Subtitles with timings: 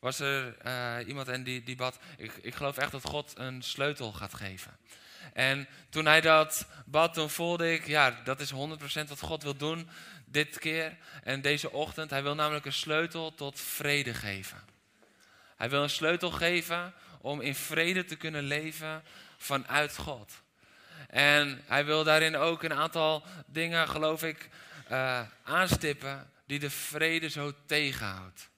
[0.00, 1.98] was er eh, iemand en die, die bad.
[2.16, 4.76] Ik, ik geloof echt dat God een sleutel gaat geven.
[5.32, 8.54] En toen hij dat bad, toen voelde ik, ja, dat is 100%
[9.08, 9.88] wat God wil doen
[10.24, 12.10] dit keer en deze ochtend.
[12.10, 14.58] Hij wil namelijk een sleutel tot vrede geven.
[15.56, 19.02] Hij wil een sleutel geven om in vrede te kunnen leven
[19.36, 20.32] vanuit God.
[21.08, 24.48] En hij wil daarin ook een aantal dingen, geloof ik,
[24.90, 28.48] uh, aanstippen die de vrede zo tegenhoudt.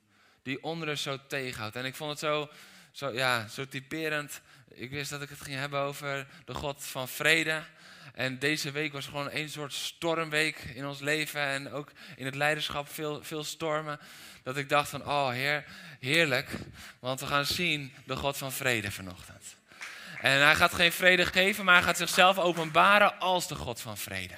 [0.42, 1.77] Die onrust zo tegenhoudt.
[1.77, 2.50] En ik vond het zo,
[2.91, 4.41] zo, ja, zo typerend.
[4.69, 7.62] Ik wist dat ik het ging hebben over de God van vrede.
[8.14, 11.41] En deze week was gewoon een soort stormweek in ons leven.
[11.41, 13.98] En ook in het leiderschap veel, veel stormen.
[14.42, 15.64] Dat ik dacht van, oh heer,
[16.00, 16.48] heerlijk.
[16.98, 19.56] Want we gaan zien de God van vrede vanochtend.
[20.20, 23.98] En hij gaat geen vrede geven, maar hij gaat zichzelf openbaren als de God van
[23.98, 24.34] vrede.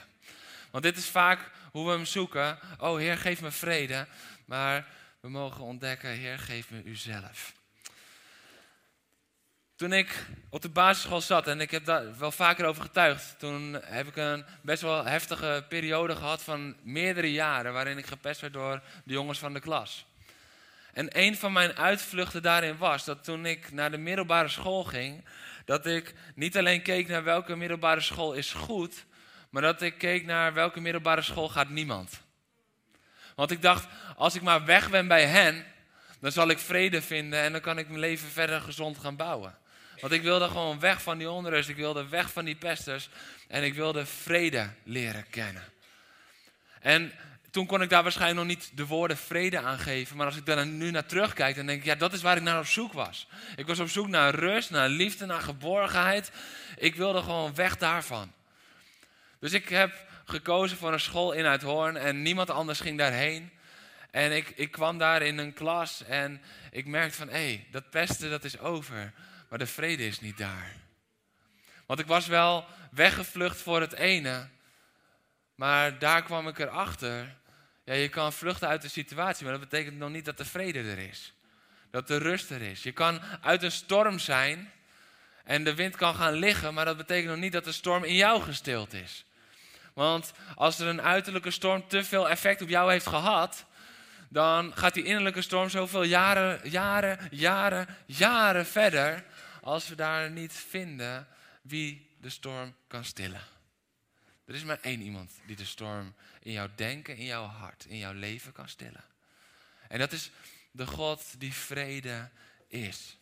[0.71, 2.59] Want dit is vaak hoe we hem zoeken.
[2.79, 4.07] Oh Heer, geef me vrede.
[4.45, 4.87] Maar
[5.25, 7.53] we mogen ontdekken, Heer, geef me uzelf.
[9.77, 13.79] Toen ik op de basisschool zat, en ik heb daar wel vaker over getuigd, toen
[13.85, 18.53] heb ik een best wel heftige periode gehad van meerdere jaren, waarin ik gepest werd
[18.53, 20.07] door de jongens van de klas.
[20.93, 25.25] En een van mijn uitvluchten daarin was dat toen ik naar de middelbare school ging,
[25.65, 29.05] dat ik niet alleen keek naar welke middelbare school is goed,
[29.51, 32.24] maar dat ik keek naar welke middelbare school gaat niemand.
[33.35, 35.65] Want ik dacht, als ik maar weg ben bij hen,
[36.21, 39.55] dan zal ik vrede vinden en dan kan ik mijn leven verder gezond gaan bouwen.
[40.01, 43.09] Want ik wilde gewoon weg van die onrust, ik wilde weg van die pesters
[43.49, 45.63] en ik wilde vrede leren kennen.
[46.81, 47.13] En
[47.51, 50.17] toen kon ik daar waarschijnlijk nog niet de woorden vrede aan geven.
[50.17, 52.43] Maar als ik daar nu naar terugkijk, dan denk ik, ja, dat is waar ik
[52.43, 53.27] naar op zoek was.
[53.57, 56.31] Ik was op zoek naar rust, naar liefde, naar geborgenheid.
[56.77, 58.33] Ik wilde gewoon weg daarvan.
[59.41, 59.93] Dus ik heb
[60.25, 63.51] gekozen voor een school in Uithoorn en niemand anders ging daarheen.
[64.11, 67.91] En ik, ik kwam daar in een klas en ik merkte van, hé, hey, dat
[67.91, 69.13] pesten dat is over,
[69.49, 70.73] maar de vrede is niet daar.
[71.87, 74.49] Want ik was wel weggevlucht voor het ene,
[75.55, 77.37] maar daar kwam ik erachter.
[77.85, 80.79] Ja, je kan vluchten uit de situatie, maar dat betekent nog niet dat de vrede
[80.79, 81.35] er is.
[81.91, 82.83] Dat de rust er is.
[82.83, 84.73] Je kan uit een storm zijn
[85.45, 88.15] en de wind kan gaan liggen, maar dat betekent nog niet dat de storm in
[88.15, 89.25] jou gestild is.
[89.95, 93.65] Want als er een uiterlijke storm te veel effect op jou heeft gehad,
[94.29, 99.25] dan gaat die innerlijke storm zoveel jaren, jaren, jaren, jaren verder,
[99.61, 101.27] als we daar niet vinden
[101.63, 103.41] wie de storm kan stillen.
[104.45, 107.97] Er is maar één iemand die de storm in jouw denken, in jouw hart, in
[107.97, 109.05] jouw leven kan stillen.
[109.89, 110.31] En dat is
[110.71, 112.31] de God die vrede
[112.69, 113.19] is.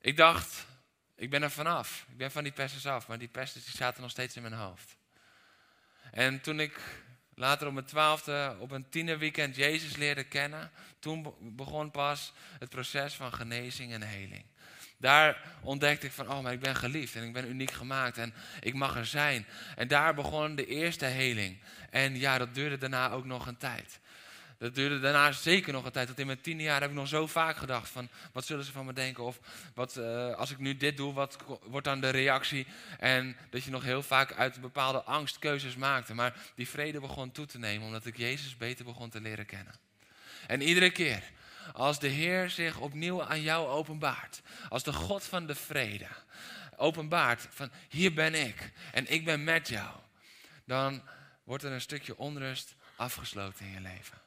[0.00, 0.66] Ik dacht,
[1.14, 2.06] ik ben er vanaf.
[2.10, 4.54] Ik ben van die pesters af, maar die pesters die zaten nog steeds in mijn
[4.54, 4.96] hoofd.
[6.12, 6.80] En toen ik
[7.34, 13.14] later op mijn twaalfde op een tienerweekend Jezus leerde kennen, toen begon pas het proces
[13.14, 14.44] van genezing en heling.
[14.96, 18.34] Daar ontdekte ik van, oh, maar ik ben geliefd en ik ben uniek gemaakt en
[18.60, 19.46] ik mag er zijn.
[19.76, 21.58] En daar begon de eerste heling.
[21.90, 24.00] En ja, dat duurde daarna ook nog een tijd.
[24.62, 26.06] Dat duurde daarna zeker nog een tijd.
[26.06, 28.08] Want in mijn tiende jaar heb ik nog zo vaak gedacht van...
[28.32, 29.24] wat zullen ze van me denken?
[29.24, 29.38] Of
[29.74, 32.66] wat, uh, als ik nu dit doe, wat wordt dan de reactie?
[32.98, 36.14] En dat je nog heel vaak uit bepaalde angst keuzes maakte.
[36.14, 37.86] Maar die vrede begon toe te nemen...
[37.86, 39.74] omdat ik Jezus beter begon te leren kennen.
[40.46, 41.22] En iedere keer
[41.72, 44.42] als de Heer zich opnieuw aan jou openbaart...
[44.68, 46.08] als de God van de vrede
[46.76, 47.70] openbaart van...
[47.88, 49.96] hier ben ik en ik ben met jou...
[50.64, 51.02] dan
[51.44, 54.20] wordt er een stukje onrust afgesloten in je leven.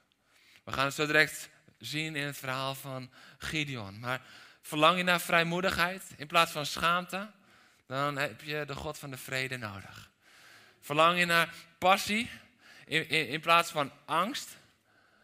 [0.65, 3.99] We gaan het zo direct zien in het verhaal van Gideon.
[3.99, 4.21] Maar
[4.61, 7.31] verlang je naar vrijmoedigheid in plaats van schaamte,
[7.87, 10.09] dan heb je de God van de vrede nodig.
[10.81, 12.29] Verlang je naar passie
[12.85, 14.57] in, in, plaats van angst,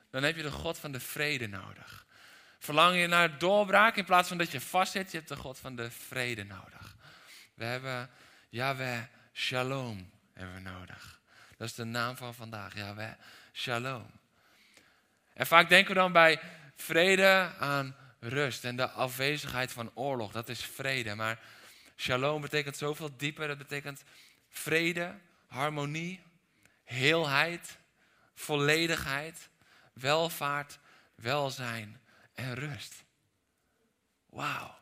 [0.10, 2.06] dan heb je de God van de vrede nodig.
[2.60, 5.76] Verlang je naar doorbraak in plaats van dat je vastzit, je hebt de God van
[5.76, 6.96] de vrede nodig.
[7.54, 8.10] We hebben
[8.50, 9.02] Yahweh
[9.34, 11.20] Shalom hebben nodig.
[11.58, 13.12] Dat is de naam van vandaag, Yahweh
[13.54, 14.21] Shalom.
[15.42, 16.40] En vaak denken we dan bij
[16.76, 20.32] vrede aan rust en de afwezigheid van oorlog.
[20.32, 21.16] Dat is vrede.
[21.16, 21.40] Maar
[21.96, 23.48] shalom betekent zoveel dieper.
[23.48, 24.04] Dat betekent
[24.50, 25.16] vrede,
[25.48, 26.24] harmonie,
[26.84, 27.78] heelheid,
[28.36, 29.50] volledigheid,
[29.94, 30.80] welvaart,
[31.16, 32.02] welzijn
[32.34, 33.04] en rust.
[34.30, 34.76] Wauw.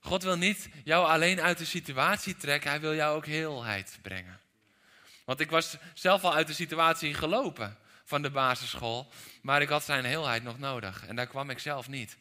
[0.00, 4.40] God wil niet jou alleen uit de situatie trekken, hij wil jou ook heelheid brengen.
[5.24, 7.78] Want ik was zelf al uit de situatie gelopen
[8.10, 9.08] van de basisschool,
[9.42, 12.16] maar ik had zijn heelheid nog nodig en daar kwam ik zelf niet.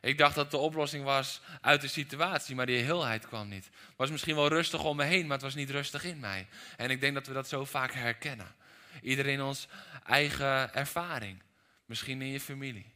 [0.00, 3.64] Ik dacht dat de oplossing was uit de situatie, maar die heelheid kwam niet.
[3.64, 6.46] Het was misschien wel rustig om me heen, maar het was niet rustig in mij.
[6.76, 8.54] En ik denk dat we dat zo vaak herkennen.
[9.02, 9.68] Iedereen ons
[10.04, 11.42] eigen ervaring.
[11.84, 12.92] Misschien in je familie.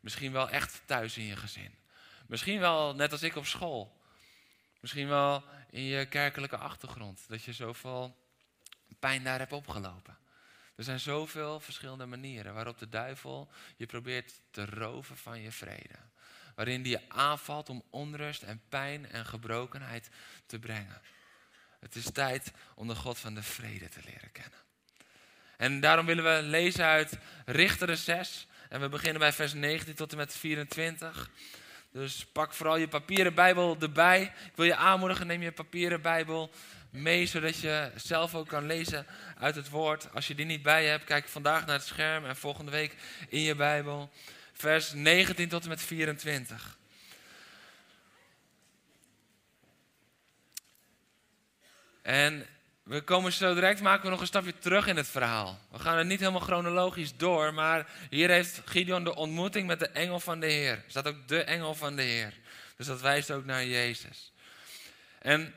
[0.00, 1.74] Misschien wel echt thuis in je gezin.
[2.26, 4.00] Misschien wel net als ik op school.
[4.80, 7.24] Misschien wel in je kerkelijke achtergrond.
[7.28, 8.16] Dat je zoveel
[8.98, 10.18] pijn daar hebt opgelopen.
[10.80, 15.98] Er zijn zoveel verschillende manieren waarop de duivel je probeert te roven van je vrede.
[16.54, 20.08] Waarin die je aanvalt om onrust en pijn en gebrokenheid
[20.46, 21.00] te brengen.
[21.80, 24.58] Het is tijd om de God van de vrede te leren kennen.
[25.56, 28.46] En daarom willen we lezen uit Richteren 6.
[28.68, 31.30] En we beginnen bij vers 19 tot en met 24.
[31.92, 34.22] Dus pak vooral je papieren Bijbel erbij.
[34.22, 36.50] Ik wil je aanmoedigen, neem je papieren Bijbel
[36.90, 39.06] mee, zodat je zelf ook kan lezen
[39.38, 40.14] uit het woord.
[40.14, 42.94] Als je die niet bij je hebt, kijk vandaag naar het scherm en volgende week
[43.28, 44.10] in je Bijbel.
[44.52, 46.78] Vers 19 tot en met 24.
[52.02, 52.46] En
[52.82, 55.58] we komen zo direct, maken we nog een stapje terug in het verhaal.
[55.70, 59.88] We gaan het niet helemaal chronologisch door, maar hier heeft Gideon de ontmoeting met de
[59.88, 60.72] engel van de Heer.
[60.72, 62.34] Er staat ook de engel van de Heer.
[62.76, 64.32] Dus dat wijst ook naar Jezus.
[65.18, 65.54] En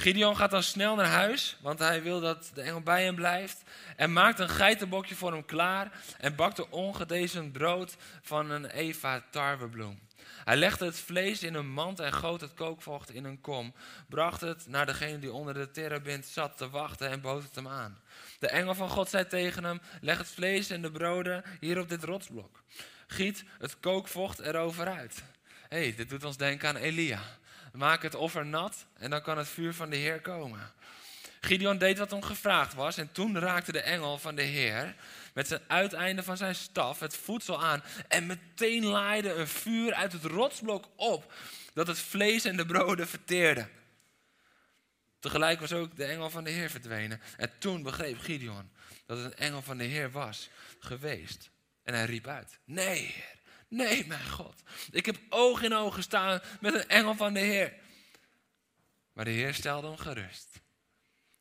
[0.00, 3.62] Gideon gaat dan snel naar huis, want hij wil dat de engel bij hem blijft.
[3.96, 9.24] En maakt een geitenbokje voor hem klaar en bakt een ongedezen brood van een Eva
[9.30, 10.00] tarwebloem.
[10.44, 13.74] Hij legde het vlees in een mand en goot het kookvocht in een kom.
[14.08, 17.68] Bracht het naar degene die onder de terebint zat te wachten en bood het hem
[17.68, 17.98] aan.
[18.38, 21.88] De engel van God zei tegen hem: Leg het vlees en de broden hier op
[21.88, 22.62] dit rotsblok.
[23.06, 25.22] Giet het kookvocht erover uit.
[25.68, 27.20] Hé, hey, dit doet ons denken aan Elia.
[27.72, 30.72] Maak het offer nat en dan kan het vuur van de Heer komen.
[31.40, 34.94] Gideon deed wat hem gevraagd was en toen raakte de engel van de Heer
[35.34, 37.82] met zijn uiteinde van zijn staf het voedsel aan.
[38.08, 41.32] En meteen laaide een vuur uit het rotsblok op,
[41.74, 43.68] dat het vlees en de broden verteerde.
[45.18, 47.20] Tegelijk was ook de engel van de Heer verdwenen.
[47.36, 48.70] En toen begreep Gideon
[49.06, 51.50] dat het een engel van de Heer was geweest.
[51.82, 53.39] En hij riep uit: Nee, Heer,
[53.70, 54.62] nee, mijn God.
[54.90, 57.74] Ik heb oog in oog gestaan met een engel van de Heer.
[59.12, 60.60] Maar de Heer stelde hem gerust.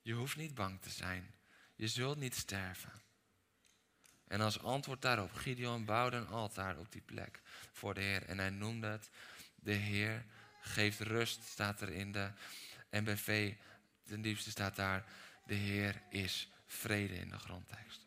[0.02, 1.36] Je hoeft niet bang te zijn.
[1.76, 3.02] Je zult niet sterven.
[4.28, 7.42] En als antwoord daarop, Gideon bouwde een altaar op die plek
[7.72, 8.26] voor de Heer.
[8.26, 9.10] En hij noemde het,
[9.56, 10.26] de Heer
[10.62, 12.32] geeft rust, staat er in de
[12.90, 13.54] NBV.
[14.04, 15.06] Ten diepste staat daar,
[15.46, 18.06] de Heer is vrede in de grondtekst.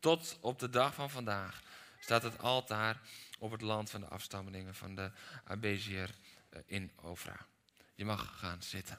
[0.00, 1.62] Tot op de dag van vandaag
[2.00, 3.00] staat het altaar
[3.44, 5.10] op het land van de afstammelingen van de
[5.44, 6.10] Abezier
[6.48, 7.46] eh, in Ofra.
[7.94, 8.98] Je mag gaan zitten.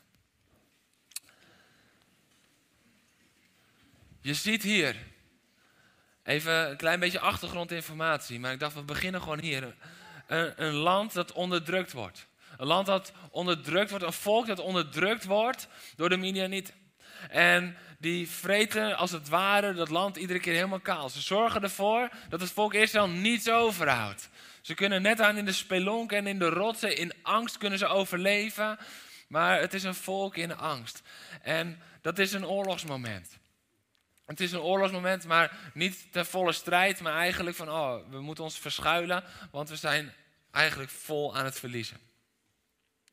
[4.21, 4.95] Je ziet hier
[6.23, 9.75] Even een klein beetje achtergrondinformatie, maar ik dacht we beginnen gewoon hier.
[10.27, 12.27] Een, land dat onderdrukt wordt.
[12.57, 16.73] Een land dat onderdrukt wordt, een volk dat onderdrukt wordt door de niet.
[17.29, 21.09] En die vreten als het ware dat land iedere keer helemaal kaal.
[21.09, 24.29] Ze zorgen ervoor dat het volk Israël niets overhoudt.
[24.61, 27.87] Ze kunnen net aan in de spelonken en in de rotsen, in angst kunnen ze
[27.87, 28.77] overleven.
[29.27, 31.01] Maar het is een volk in angst.
[31.41, 33.37] En dat is een oorlogsmoment.
[34.25, 38.43] Het is een oorlogsmoment, maar niet ter volle strijd, maar eigenlijk van, oh, we moeten
[38.43, 40.13] ons verschuilen, want we zijn
[40.51, 41.97] eigenlijk vol aan het verliezen.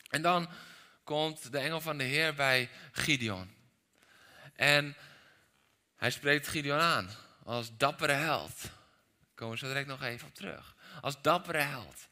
[0.09, 0.49] En dan
[1.05, 3.51] komt de engel van de Heer bij Gideon.
[4.55, 4.97] En
[5.97, 7.11] hij spreekt Gideon aan
[7.45, 8.63] als dappere held.
[8.63, 8.71] Daar
[9.35, 10.75] komen we zo direct nog even op terug.
[11.01, 12.09] Als dappere held.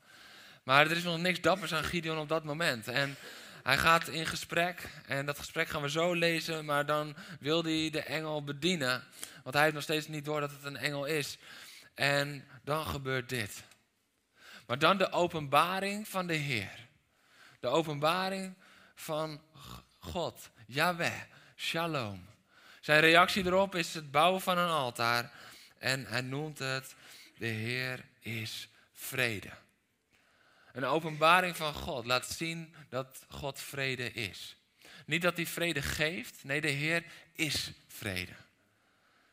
[0.63, 2.89] Maar er is nog niks dappers aan Gideon op dat moment.
[2.89, 3.17] En
[3.63, 7.91] hij gaat in gesprek en dat gesprek gaan we zo lezen, maar dan wil hij
[7.91, 9.05] de engel bedienen.
[9.43, 11.39] Want hij heeft nog steeds niet door dat het een engel is.
[11.95, 13.63] En dan gebeurt dit.
[14.67, 16.89] Maar dan de openbaring van de Heer.
[17.61, 18.55] De openbaring
[18.95, 19.41] van
[19.99, 21.21] God, Yahweh,
[21.61, 22.27] Shalom.
[22.81, 25.33] Zijn reactie erop is het bouwen van een altaar.
[25.79, 26.95] En hij noemt het,
[27.39, 29.51] de Heer is vrede.
[30.73, 34.57] Een openbaring van God laat zien dat God vrede is.
[35.07, 38.35] Niet dat hij vrede geeft, nee, de Heer is vrede.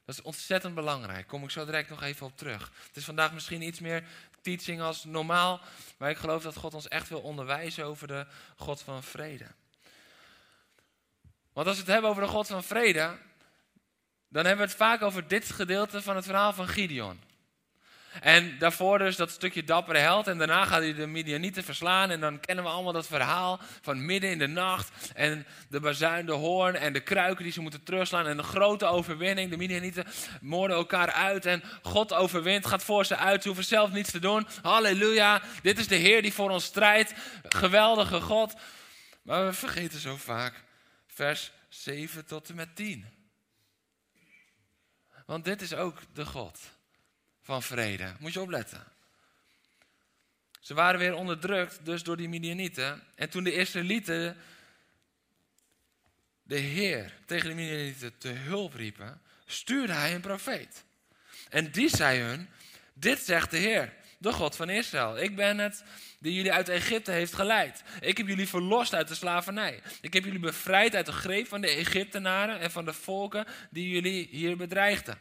[0.06, 1.28] Dat is ontzettend belangrijk.
[1.28, 2.72] Kom ik zo direct nog even op terug.
[2.88, 4.04] Het is vandaag misschien iets meer
[4.42, 5.62] teaching als normaal,
[5.98, 9.48] maar ik geloof dat God ons echt wil onderwijzen over de God van vrede.
[11.58, 13.18] Want als we het hebben over de God van vrede,
[14.30, 17.20] dan hebben we het vaak over dit gedeelte van het verhaal van Gideon.
[18.22, 20.28] En daarvoor dus dat stukje dappere held.
[20.28, 22.10] En daarna gaat hij de Midianieten verslaan.
[22.10, 24.92] En dan kennen we allemaal dat verhaal van midden in de nacht.
[25.14, 28.28] En de bazuin, de hoorn en de kruiken die ze moeten terugslaan.
[28.28, 29.50] En de grote overwinning.
[29.50, 30.06] De Midianieten
[30.42, 31.46] moorden elkaar uit.
[31.46, 33.42] En God overwint, gaat voor ze uit.
[33.42, 34.48] Ze hoeven zelf niets te doen.
[34.62, 35.42] Halleluja.
[35.62, 37.14] Dit is de Heer die voor ons strijdt.
[37.44, 38.54] Geweldige God.
[39.22, 40.66] Maar we vergeten zo vaak
[41.18, 43.06] vers 7 tot en met 10.
[45.26, 46.60] Want dit is ook de God
[47.42, 48.16] van vrede.
[48.20, 48.84] Moet je opletten.
[50.60, 53.04] Ze waren weer onderdrukt, dus door die Midianieten.
[53.16, 54.38] En toen de Israëlieten
[56.44, 60.84] de Heer tegen de Midianieten te hulp riepen, stuurde hij een profeet.
[61.50, 62.50] En die zei hun,
[62.94, 65.18] dit zegt de Heer, de God van Israël.
[65.18, 65.84] Ik ben het
[66.20, 67.84] die jullie uit Egypte heeft geleid.
[68.00, 69.82] Ik heb jullie verlost uit de slavernij.
[70.02, 73.90] Ik heb jullie bevrijd uit de greep van de Egyptenaren en van de volken die
[73.90, 75.18] jullie hier bedreigden.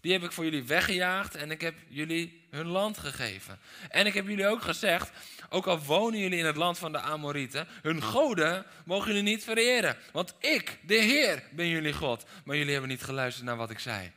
[0.00, 3.58] Die heb ik voor jullie weggejaagd en ik heb jullie hun land gegeven.
[3.88, 5.10] En ik heb jullie ook gezegd,
[5.48, 9.44] ook al wonen jullie in het land van de Amorieten, hun goden mogen jullie niet
[9.44, 9.96] vereren.
[10.12, 12.24] Want ik, de Heer, ben jullie God.
[12.44, 14.12] Maar jullie hebben niet geluisterd naar wat ik zei.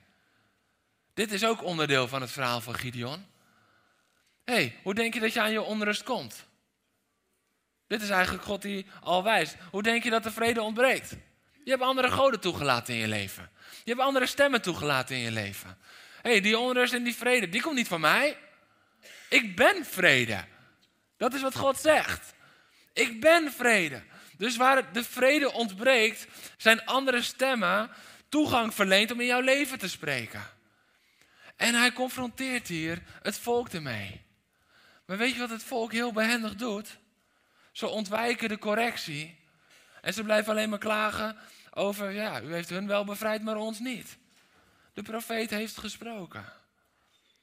[1.13, 3.25] Dit is ook onderdeel van het verhaal van Gideon.
[4.50, 6.48] Hé, hey, hoe denk je dat je aan je onrust komt?
[7.88, 9.56] Dit is eigenlijk God die al wijst.
[9.72, 11.10] Hoe denk je dat de vrede ontbreekt?
[11.63, 13.50] Je hebt andere goden toegelaten in je leven.
[13.84, 15.77] Je hebt andere stemmen toegelaten in je leven.
[16.22, 18.38] Hé, hey, die onrust en die vrede, die komt niet van mij.
[19.29, 20.46] Ik ben vrede.
[21.18, 22.34] Dat is wat God zegt.
[22.94, 24.03] Ik ben vrede.
[24.38, 26.27] Dus waar de vrede ontbreekt,
[26.58, 27.89] zijn andere stemmen
[28.29, 30.44] toegang verleend om in jouw leven te spreken.
[31.56, 34.27] En hij confronteert hier het volk ermee.
[35.09, 36.97] Maar weet je wat het volk heel behendig doet?
[37.71, 39.39] Ze ontwijken de correctie.
[40.01, 41.37] En ze blijven alleen maar klagen
[41.73, 44.17] over, ja, u heeft hun wel bevrijd, maar ons niet.
[44.93, 46.45] De profeet heeft gesproken.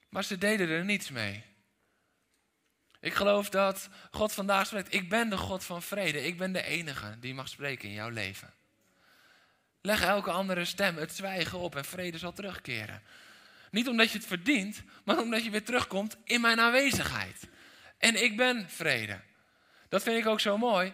[0.08, 1.44] Maar ze deden er niets mee.
[3.00, 4.94] Ik geloof dat God vandaag spreekt.
[4.94, 6.26] Ik ben de God van vrede.
[6.26, 8.54] Ik ben de enige die mag spreken in jouw leven.
[9.80, 13.02] Leg elke andere stem het zwijgen op en vrede zal terugkeren.
[13.70, 17.48] Niet omdat je het verdient, maar omdat je weer terugkomt in mijn aanwezigheid.
[17.98, 19.20] En ik ben vrede.
[19.88, 20.92] Dat vind ik ook zo mooi,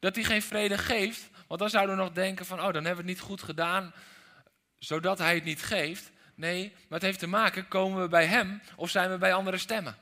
[0.00, 1.30] dat hij geen vrede geeft.
[1.46, 3.94] Want dan zouden we nog denken van, oh, dan hebben we het niet goed gedaan,
[4.78, 6.10] zodat hij het niet geeft.
[6.34, 9.58] Nee, maar het heeft te maken, komen we bij hem of zijn we bij andere
[9.58, 9.96] stemmen?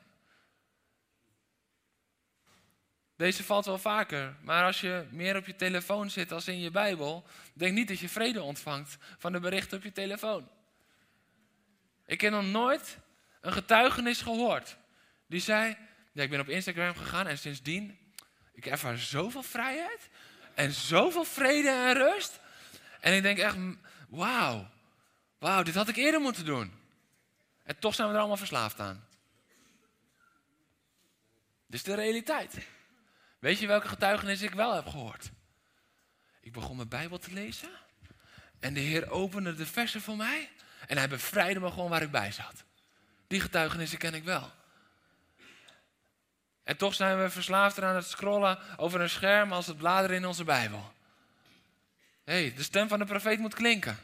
[3.16, 6.70] Deze valt wel vaker, maar als je meer op je telefoon zit als in je
[6.70, 10.48] Bijbel, denk niet dat je vrede ontvangt van de berichten op je telefoon.
[12.06, 12.98] Ik heb nog nooit
[13.40, 14.76] een getuigenis gehoord
[15.26, 15.76] die zei,
[16.12, 17.98] ja, ik ben op Instagram gegaan en sindsdien,
[18.52, 20.08] ik ervaar zoveel vrijheid
[20.54, 22.40] en zoveel vrede en rust.
[23.00, 23.56] En ik denk echt,
[24.08, 24.70] wauw,
[25.38, 26.72] wauw, dit had ik eerder moeten doen.
[27.64, 29.06] En toch zijn we er allemaal verslaafd aan.
[31.66, 32.66] Dit is de realiteit.
[33.38, 35.30] Weet je welke getuigenis ik wel heb gehoord?
[36.40, 37.70] Ik begon mijn Bijbel te lezen.
[38.60, 40.50] En de Heer opende de versen voor mij.
[40.86, 42.64] En hij bevrijdde me gewoon waar ik bij zat.
[43.26, 44.52] Die getuigenissen ken ik wel.
[46.64, 50.26] En toch zijn we verslaafd aan het scrollen over een scherm als het bladeren in
[50.26, 50.92] onze Bijbel.
[52.24, 53.98] Hey, de stem van de profeet moet klinken.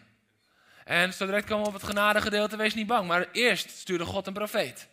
[0.84, 3.06] En zo direct komen we op het genadegedeelte, wees niet bang.
[3.06, 4.88] Maar eerst stuurde God een profeet.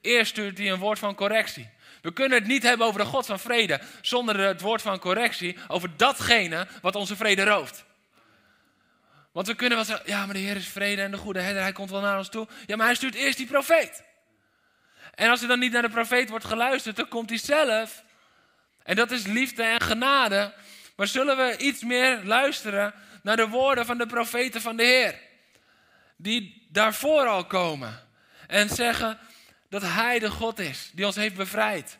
[0.00, 1.70] Eerst stuurt hij een woord van correctie.
[2.02, 5.56] We kunnen het niet hebben over de God van vrede zonder het woord van correctie
[5.68, 7.84] over datgene wat onze vrede rooft.
[9.32, 11.62] Want we kunnen wel zeggen, ja, maar de Heer is vrede en de goede herder,
[11.62, 12.48] hij komt wel naar ons toe.
[12.66, 14.02] Ja, maar hij stuurt eerst die profeet.
[15.14, 18.04] En als er dan niet naar de profeet wordt geluisterd, dan komt hij zelf.
[18.82, 20.54] En dat is liefde en genade.
[20.96, 25.20] Maar zullen we iets meer luisteren naar de woorden van de profeten van de Heer?
[26.16, 28.08] Die daarvoor al komen.
[28.46, 29.18] En zeggen
[29.68, 31.98] dat Hij de God is die ons heeft bevrijd.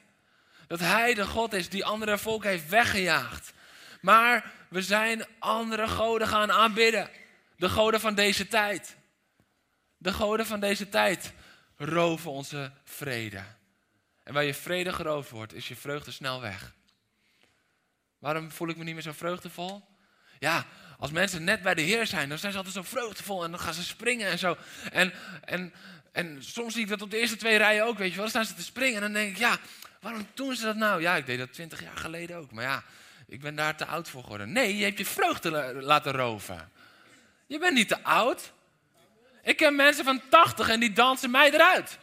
[0.67, 3.53] Dat Hij de God is die andere volken heeft weggejaagd.
[4.01, 7.11] Maar we zijn andere goden gaan aanbidden.
[7.57, 8.97] De goden van deze tijd.
[9.97, 11.33] De goden van deze tijd
[11.85, 13.43] roven onze vrede.
[14.23, 16.75] En waar je vrede geroofd wordt, is je vreugde snel weg.
[18.19, 19.85] Waarom voel ik me niet meer zo vreugdevol?
[20.39, 20.67] Ja,
[20.99, 23.61] als mensen net bij de Heer zijn, dan zijn ze altijd zo vreugdevol en dan
[23.61, 24.57] gaan ze springen en zo.
[24.93, 25.13] En,
[25.45, 25.73] en,
[26.13, 28.23] en soms zie ik dat op de eerste twee rijen ook, weet je wel.
[28.23, 29.59] Dan staan ze te springen en dan denk ik, ja,
[30.01, 31.01] waarom doen ze dat nou?
[31.01, 32.85] Ja, ik deed dat twintig jaar geleden ook, maar ja,
[33.27, 34.53] ik ben daar te oud voor geworden.
[34.53, 35.51] Nee, je hebt je vreugde
[35.83, 36.71] laten roven.
[37.47, 38.53] Je bent niet te oud.
[39.43, 41.99] Ik ken mensen van 80 en die dansen mij eruit.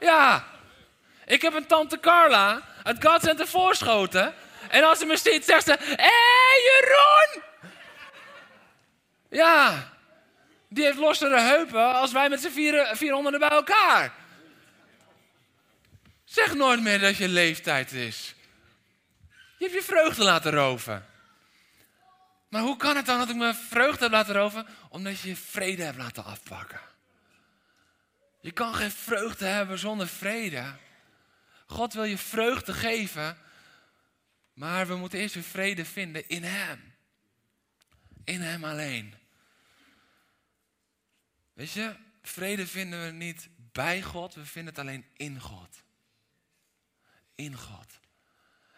[0.00, 0.44] Ja.
[1.26, 4.34] Ik heb een tante Carla uit God Center Voorschoten.
[4.68, 7.42] En als ze me ziet, zegt ze: Hé, hey, Jeroen!
[9.28, 9.90] Ja.
[10.68, 14.12] die heeft lossere heupen als wij met z'n vier, 400 bij elkaar.
[16.24, 18.34] Zeg nooit meer dat je leeftijd is.
[19.58, 21.06] Je hebt je vreugde laten roven.
[22.52, 24.66] Maar hoe kan het dan dat ik mijn vreugde heb laten roven?
[24.88, 26.80] Omdat je je vrede hebt laten afpakken.
[28.40, 30.76] Je kan geen vreugde hebben zonder vrede.
[31.66, 33.38] God wil je vreugde geven,
[34.52, 36.94] maar we moeten eerst weer vrede vinden in Hem.
[38.24, 39.14] In Hem alleen.
[41.52, 45.82] Weet je, vrede vinden we niet bij God, we vinden het alleen in God.
[47.34, 48.00] In God.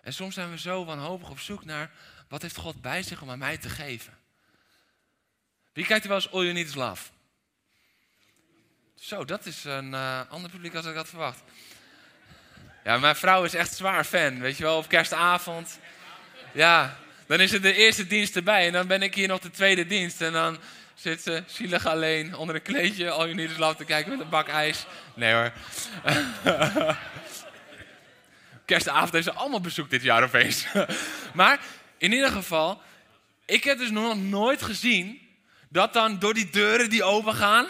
[0.02, 1.90] En soms zijn we zo wanhopig op zoek naar
[2.34, 4.12] wat heeft God bij zich om aan mij te geven.
[5.72, 7.02] Wie kijkt er wel eens All You Need Is Love?
[8.94, 11.42] Zo, dat is een uh, ander publiek als ik had verwacht.
[12.84, 15.78] Ja, mijn vrouw is echt zwaar fan, weet je wel, op kerstavond.
[16.52, 19.50] Ja, dan is het de eerste dienst erbij en dan ben ik hier nog de
[19.50, 20.20] tweede dienst.
[20.20, 20.58] En dan
[20.94, 24.28] zit ze zielig alleen onder een kleedje, al je niet eens laten kijken met een
[24.28, 24.86] bak ijs.
[25.14, 25.52] Nee hoor.
[28.64, 30.66] Kerstavond heeft ze allemaal bezoek dit jaar opeens.
[31.32, 31.60] maar
[32.04, 32.80] in ieder geval,
[33.46, 35.20] ik heb dus nog nooit gezien
[35.68, 37.66] dat dan door die deuren die open gaan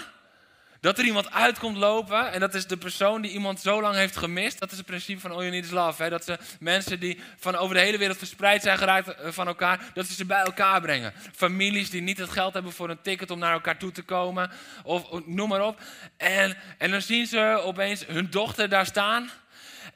[0.81, 4.17] dat er iemand uitkomt lopen en dat is de persoon die iemand zo lang heeft
[4.17, 4.59] gemist.
[4.59, 6.03] Dat is het principe van All You Need Is Love.
[6.03, 6.11] Hè?
[6.11, 9.91] Dat ze mensen die van over de hele wereld verspreid zijn geraakt eh, van elkaar,
[9.95, 11.13] dat ze ze bij elkaar brengen.
[11.35, 14.51] Families die niet het geld hebben voor een ticket om naar elkaar toe te komen.
[14.83, 15.81] Of, noem maar op.
[16.17, 19.31] En, en dan zien ze opeens hun dochter daar staan.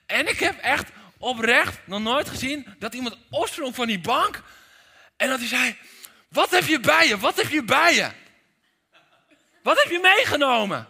[0.06, 4.42] En ik heb echt oprecht nog nooit gezien dat iemand opsprong van die bank.
[5.16, 5.76] En dat hij zei,
[6.28, 7.18] wat heb je bij je?
[7.18, 8.10] Wat heb je bij je?
[9.62, 10.86] Wat heb je meegenomen?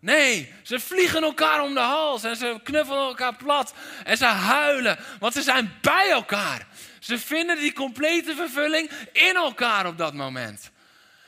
[0.00, 3.74] Nee, ze vliegen elkaar om de hals en ze knuffelen elkaar plat
[4.04, 6.66] en ze huilen, want ze zijn bij elkaar.
[7.00, 10.70] Ze vinden die complete vervulling in elkaar op dat moment.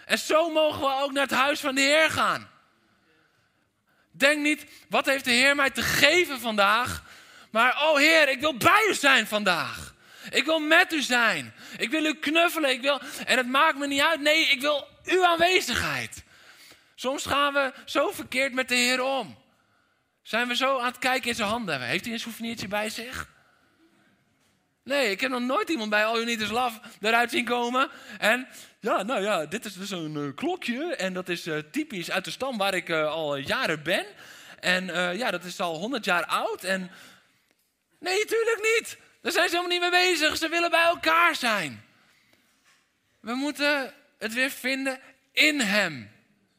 [0.04, 2.50] En zo mogen we ook naar het huis van de Heer gaan.
[4.10, 7.02] Denk niet, wat heeft de Heer mij te geven vandaag?
[7.58, 9.94] Maar, oh Heer, ik wil bij u zijn vandaag.
[10.30, 11.54] Ik wil met u zijn.
[11.76, 12.70] Ik wil u knuffelen.
[12.70, 14.20] Ik wil, en het maakt me niet uit.
[14.20, 16.24] Nee, ik wil uw aanwezigheid.
[16.94, 19.38] Soms gaan we zo verkeerd met de Heer om.
[20.22, 21.80] Zijn we zo aan het kijken in zijn handen?
[21.80, 23.28] Heeft hij een souvenirtje bij zich?
[24.84, 27.90] Nee, ik heb nog nooit iemand bij All You Need Is Love eruit zien komen.
[28.18, 28.48] En
[28.80, 30.96] ja, nou ja, dit is dus een uh, klokje.
[30.96, 34.06] En dat is uh, typisch uit de stam waar ik uh, al jaren ben.
[34.60, 36.64] En ja, dat is al honderd jaar oud.
[36.64, 36.90] En
[37.98, 38.98] nee, natuurlijk niet.
[39.22, 40.36] Daar zijn ze helemaal niet mee bezig.
[40.36, 41.84] Ze willen bij elkaar zijn.
[43.20, 45.00] We moeten het weer vinden
[45.32, 46.10] in Hem,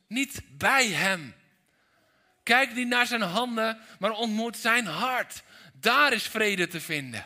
[0.07, 1.35] niet bij Hem.
[2.43, 5.43] Kijk niet naar zijn handen, maar ontmoet zijn hart.
[5.73, 7.25] Daar is vrede te vinden.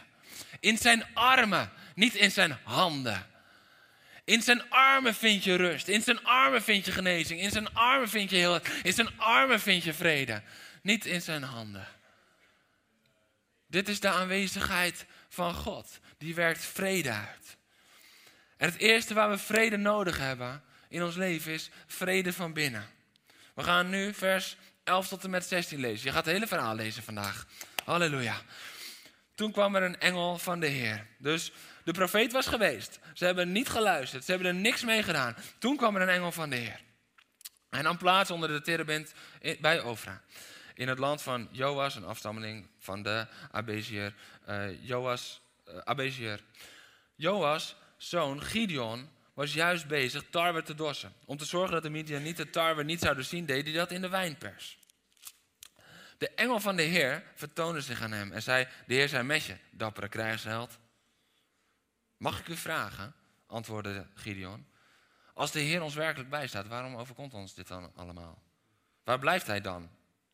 [0.60, 3.32] In zijn armen, niet in zijn handen.
[4.26, 5.88] In zijn armen vind je rust.
[5.88, 7.40] In zijn armen vind je genezing.
[7.42, 8.60] In zijn armen vind je heel.
[8.84, 10.42] In zijn armen vind je vrede.
[10.82, 11.88] Niet in zijn handen.
[13.74, 16.00] Dit is de aanwezigheid van God.
[16.18, 17.58] Die werkt vrede uit.
[18.58, 22.88] En het eerste waar we vrede nodig hebben in ons leven is vrede van binnen.
[23.54, 26.06] We gaan nu vers 11 tot en met 16 lezen.
[26.06, 27.46] Je gaat het hele verhaal lezen vandaag.
[27.86, 28.42] Halleluja.
[29.36, 31.08] Toen kwam er een engel van de Heer.
[31.18, 31.52] Dus
[31.84, 33.00] de profeet was geweest.
[33.14, 34.26] Ze hebben niet geluisterd.
[34.26, 35.36] Ze hebben er niks mee gedaan.
[35.58, 36.80] Toen kwam er een engel van de Heer.
[37.70, 39.14] Hij nam plaats onder de terebint
[39.60, 40.22] bij Ofra.
[40.74, 44.14] In het land van Joas, een afstammeling van de Abezier.
[44.50, 45.42] Uh, Joas,
[45.88, 46.38] uh.
[47.16, 51.14] Joas zoon Gideon was juist bezig tarwe te dorsen.
[51.26, 54.10] Om te zorgen dat de Midianieten tarwe niet zouden zien, deed hij dat in de
[54.10, 54.78] wijnpers.
[56.18, 59.44] De engel van de Heer vertoonde zich aan hem en zei: De Heer zei met
[59.44, 60.78] je, dappere krijgsheld.
[62.18, 63.16] Mag ik u vragen,
[63.48, 64.66] antwoordde Gideon,
[65.34, 68.42] als de Heer ons werkelijk bijstaat, waarom overkomt ons dit dan allemaal?
[69.04, 69.90] Waar blijft hij dan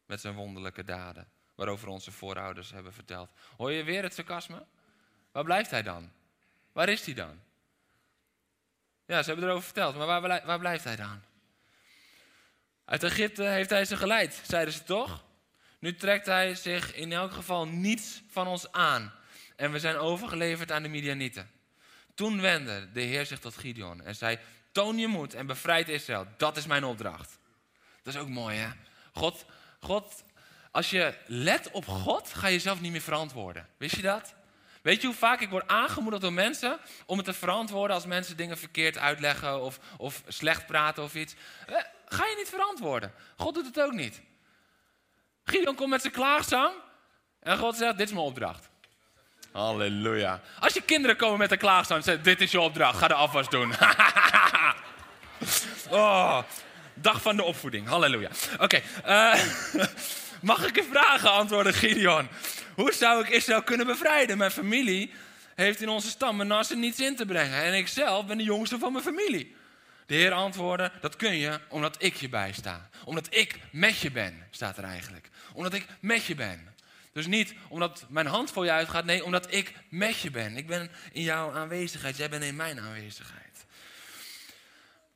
[0.09, 3.31] met zijn wonderlijke daden, waarover onze voorouders hebben verteld?
[3.57, 4.65] Hoor je weer het sarcasme?
[5.31, 6.11] Waar blijft hij dan?
[6.71, 7.39] Waar is hij dan?
[9.05, 11.21] Ja, ze hebben erover verteld, maar waar, waar blijft hij dan?
[12.85, 15.23] Uit Egypte heeft hij ze geleid, zeiden ze toch?
[15.79, 19.13] Nu trekt hij zich in elk geval niets van ons aan.
[19.55, 21.51] En we zijn overgeleverd aan de Midianieten.
[22.13, 24.39] Toen wendde de Heer zich tot Gideon en zei:
[24.71, 26.27] Toon je moed en bevrijd Israël.
[26.37, 27.39] Dat is mijn opdracht.
[28.03, 28.69] Dat is ook mooi, hè?
[29.13, 29.45] God,
[29.79, 30.23] God,
[30.71, 33.67] als je let op God, ga je jezelf niet meer verantwoorden.
[33.77, 34.33] Wist je dat?
[34.81, 38.37] Weet je hoe vaak ik word aangemoedigd door mensen om het te verantwoorden als mensen
[38.37, 41.35] dingen verkeerd uitleggen of, of slecht praten of iets?
[41.67, 43.13] Eh, ga je niet verantwoorden.
[43.37, 44.21] God doet het ook niet.
[45.43, 46.73] Gideon komt met zijn klaagzang
[47.39, 48.69] en God zegt, dit is mijn opdracht.
[49.51, 50.41] Halleluja.
[50.59, 53.49] Als je kinderen komen met een klaagzang en dit is je opdracht, ga de afwas
[53.49, 53.73] doen.
[55.89, 56.43] Oh,
[57.01, 57.87] dag van de opvoeding.
[57.87, 58.29] Halleluja.
[58.59, 59.43] Oké, eh,
[60.41, 62.27] mag ik je vragen, antwoordde Gideon.
[62.75, 64.37] Hoe zou ik Israël kunnen bevrijden?
[64.37, 65.11] Mijn familie
[65.55, 67.63] heeft in onze stam niets in te brengen.
[67.63, 69.55] En ik zelf ben de jongste van mijn familie.
[70.05, 72.89] De Heer antwoordde, dat kun je omdat ik je bijsta.
[73.03, 75.29] Omdat ik met je ben, staat er eigenlijk.
[75.53, 76.67] Omdat ik met je ben.
[77.13, 80.57] Dus niet omdat mijn hand voor je uitgaat, nee, omdat ik met je ben.
[80.57, 83.48] Ik ben in jouw aanwezigheid, jij bent in mijn aanwezigheid.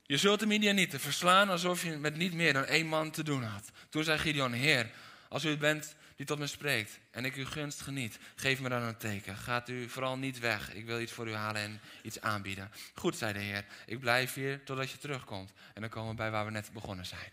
[0.06, 3.44] Je zult de Midianieten verslaan alsof je met niet meer dan één man te doen
[3.44, 3.72] had.
[3.89, 4.89] Toen zei Gideon, Heer,
[5.30, 8.70] als u het bent die tot me spreekt en ik uw gunst geniet, geef me
[8.70, 9.38] dan een teken.
[9.38, 12.72] Gaat u vooral niet weg, ik wil iets voor u halen en iets aanbieden.
[12.94, 15.52] Goed, zei de Heer, ik blijf hier totdat je terugkomt.
[15.74, 17.32] En dan komen we bij waar we net begonnen zijn.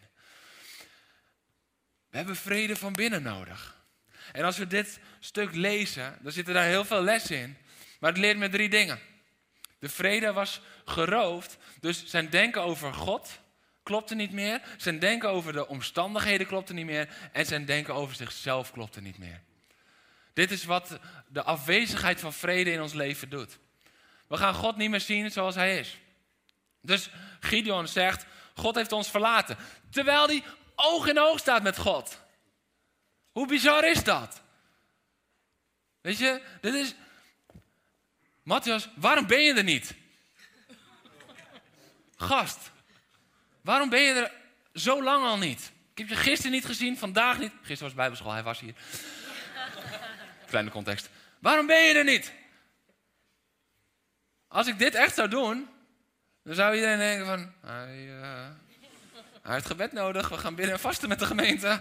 [2.11, 3.79] We hebben vrede van binnen nodig.
[4.33, 7.57] En als we dit stuk lezen, dan zitten daar heel veel lessen in.
[8.01, 8.99] Maar het leert me drie dingen.
[9.81, 13.41] De vrede was geroofd, dus zijn denken over God
[13.83, 14.61] klopte niet meer.
[14.77, 17.09] Zijn denken over de omstandigheden klopte niet meer.
[17.33, 19.41] En zijn denken over zichzelf klopte niet meer.
[20.33, 23.59] Dit is wat de afwezigheid van vrede in ons leven doet.
[24.29, 25.99] We gaan God niet meer zien zoals hij is.
[26.81, 29.57] Dus Gideon zegt, God heeft ons verlaten.
[29.91, 30.43] Terwijl hij
[30.75, 32.21] oog in oog staat met God.
[33.33, 34.43] Hoe bizar is dat?
[36.01, 36.95] Weet je, dit is.
[38.51, 39.95] Matthias, waarom ben je er niet?
[42.17, 42.71] Gast,
[43.61, 44.33] waarom ben je er
[44.75, 45.73] zo lang al niet?
[45.93, 47.53] Ik heb je gisteren niet gezien, vandaag niet.
[47.57, 48.75] Gisteren was Bijbelschool, hij was hier.
[50.47, 51.09] Kleine context.
[51.39, 52.33] Waarom ben je er niet?
[54.49, 55.69] Als ik dit echt zou doen,
[56.43, 58.49] dan zou iedereen denken van, hij, uh,
[59.43, 61.81] hij heeft gebed nodig, we gaan binnen vasten met de gemeente.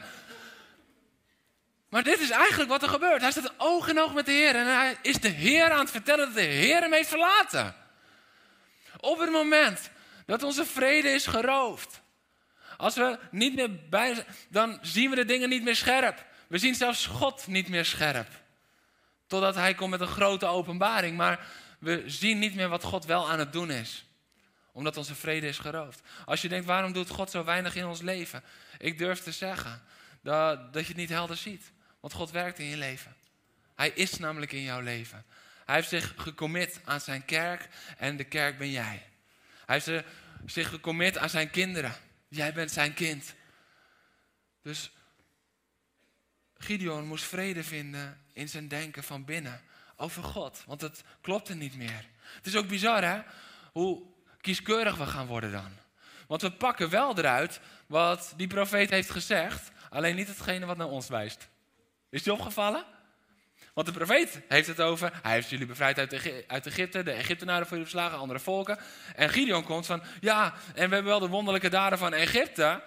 [1.90, 3.22] Maar dit is eigenlijk wat er gebeurt.
[3.22, 4.56] Hij staat oog in oog met de Heer.
[4.56, 7.76] En hij is de Heer aan het vertellen dat de Heer hem heeft verlaten.
[9.00, 9.90] Op het moment
[10.26, 12.02] dat onze vrede is geroofd.
[12.78, 16.26] Als we niet meer bij zijn, dan zien we de dingen niet meer scherp.
[16.48, 18.28] We zien zelfs God niet meer scherp.
[19.28, 21.18] Totdat hij komt met een grote openbaring.
[21.18, 21.46] Maar
[21.80, 24.06] we zien niet meer wat God wel aan het doen is.
[24.72, 26.02] Omdat onze vrede is geroofd.
[26.26, 28.44] Als je denkt, waarom doet God zo weinig in ons leven?
[28.78, 29.82] Ik durf te zeggen
[30.22, 31.72] dat, dat je het niet helder ziet.
[32.00, 33.16] Want God werkt in je leven.
[33.76, 35.26] Hij is namelijk in jouw leven.
[35.66, 39.04] Hij heeft zich gecommit aan zijn kerk en de kerk ben jij.
[39.66, 40.06] Hij heeft
[40.46, 41.96] zich gecommit aan zijn kinderen.
[42.28, 43.34] Jij bent zijn kind.
[44.62, 44.92] Dus
[46.58, 49.62] Gideon moest vrede vinden in zijn denken van binnen
[49.96, 50.64] over God.
[50.66, 52.06] Want het klopte niet meer.
[52.20, 53.22] Het is ook bizar hè,
[53.72, 54.04] hoe
[54.42, 55.72] kieskeurig we gaan worden dan.
[56.28, 60.88] Want we pakken wel eruit wat die profeet heeft gezegd, alleen niet hetgene wat naar
[60.88, 61.48] ons wijst.
[62.10, 62.86] Is die opgevallen?
[63.74, 67.78] Want de profeet heeft het over, hij heeft jullie bevrijd uit, Egypte, de Egyptenaren voor
[67.78, 68.80] jullie verslagen, andere volken.
[69.16, 72.84] En Gideon komt van, ja, en we hebben wel de wonderlijke daden van Egypte.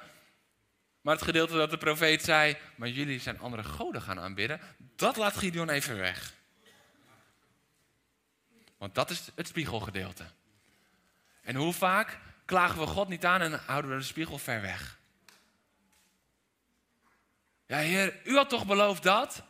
[1.01, 4.61] Maar het gedeelte dat de profeet zei, maar jullie zijn andere goden gaan aanbidden,
[4.97, 6.33] dat laat Gideon even weg.
[8.79, 10.25] Want dat is het spiegelgedeelte.
[11.43, 15.01] En hoe vaak klagen we God niet aan en houden we de spiegel ver weg?
[17.73, 19.43] Ja, Heer, u had toch beloofd dat?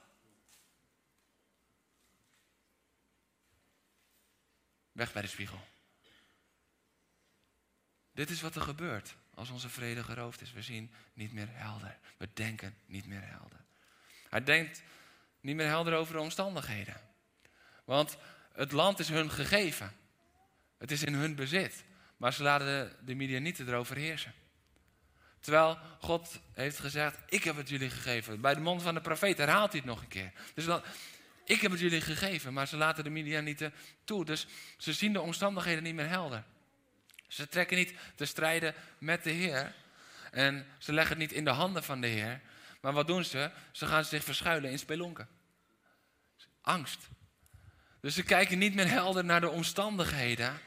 [4.92, 5.60] Weg bij de spiegel.
[8.12, 10.52] Dit is wat er gebeurt als onze vrede geroofd is.
[10.52, 11.98] We zien niet meer helder.
[12.16, 13.58] We denken niet meer helder.
[14.28, 14.82] Hij denkt
[15.40, 17.00] niet meer helder over de omstandigheden.
[17.84, 18.16] Want
[18.52, 19.92] het land is hun gegeven.
[20.78, 21.84] Het is in hun bezit.
[22.16, 24.34] Maar ze laten de, de Midianieten erover heersen.
[25.42, 28.40] Terwijl God heeft gezegd, ik heb het jullie gegeven.
[28.40, 30.32] Bij de mond van de profeet herhaalt hij het nog een keer.
[30.54, 30.82] Dus dan,
[31.44, 33.74] ik heb het jullie gegeven, maar ze laten de Midianieten
[34.04, 34.24] toe.
[34.24, 34.46] Dus
[34.78, 36.44] ze zien de omstandigheden niet meer helder.
[37.28, 39.74] Ze trekken niet te strijden met de Heer.
[40.30, 42.40] En ze leggen het niet in de handen van de Heer.
[42.80, 43.50] Maar wat doen ze?
[43.72, 45.28] Ze gaan zich verschuilen in spelonken.
[46.60, 47.08] Angst.
[48.00, 50.60] Dus ze kijken niet meer helder naar de omstandigheden.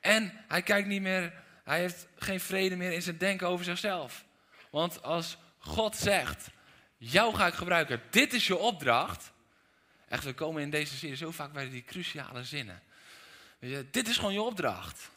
[0.00, 4.24] En hij kijkt niet meer hij heeft geen vrede meer in zijn denken over zichzelf.
[4.70, 6.48] Want als God zegt,
[6.96, 9.32] jou ga ik gebruiken, dit is je opdracht.
[10.08, 12.82] Echt, we komen in deze serie zo vaak bij die cruciale zinnen.
[13.90, 15.10] Dit is gewoon je opdracht.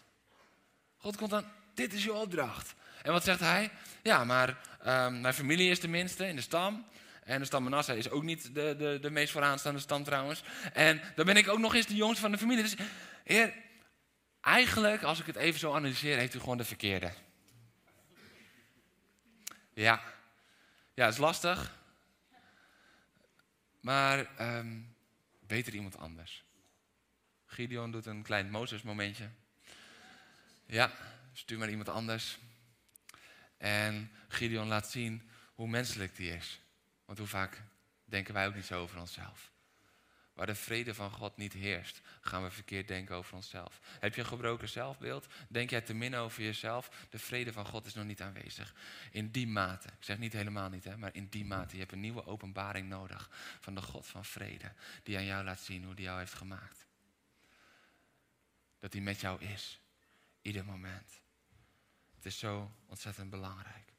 [0.98, 2.74] God komt dan, dit is je opdracht.
[3.02, 3.72] En wat zegt hij?
[4.04, 4.50] Ja, maar
[4.88, 6.86] um, mijn familie is de minste in de stam.
[7.24, 10.44] En de stam Manasseh is ook niet de, de, de meest vooraanstaande stam trouwens.
[10.74, 12.64] En dan ben ik ook nog eens de jongste van de familie.
[12.64, 12.76] Dus
[13.24, 13.54] heer,
[14.50, 17.14] Eigenlijk, als ik het even zo analyseer, heeft u gewoon de verkeerde.
[19.74, 20.04] Ja,
[20.94, 21.78] ja, is lastig.
[23.80, 24.96] Maar um,
[25.40, 26.44] beter iemand anders.
[27.46, 29.30] Gideon doet een klein Mozes momentje.
[30.66, 30.92] Ja,
[31.34, 32.38] stuur maar iemand anders.
[33.58, 36.60] En Gideon laat zien hoe menselijk die is.
[37.06, 37.62] Want hoe vaak
[38.06, 39.52] denken wij ook niet zo over onszelf.
[40.40, 43.80] Waar de vrede van God niet heerst, gaan we verkeerd denken over onszelf.
[44.00, 45.28] Heb je een gebroken zelfbeeld?
[45.50, 47.08] Denk jij te min over jezelf?
[47.10, 48.74] De vrede van God is nog niet aanwezig.
[49.12, 51.74] In die mate, ik zeg niet helemaal niet, hè, maar in die mate.
[51.74, 54.74] Je hebt een nieuwe openbaring nodig van de God van vrede.
[55.04, 56.86] Die aan jou laat zien hoe die jou heeft gemaakt.
[58.80, 59.80] Dat hij met jou is.
[60.42, 61.22] Ieder moment.
[62.16, 63.94] Het is zo ontzettend belangrijk.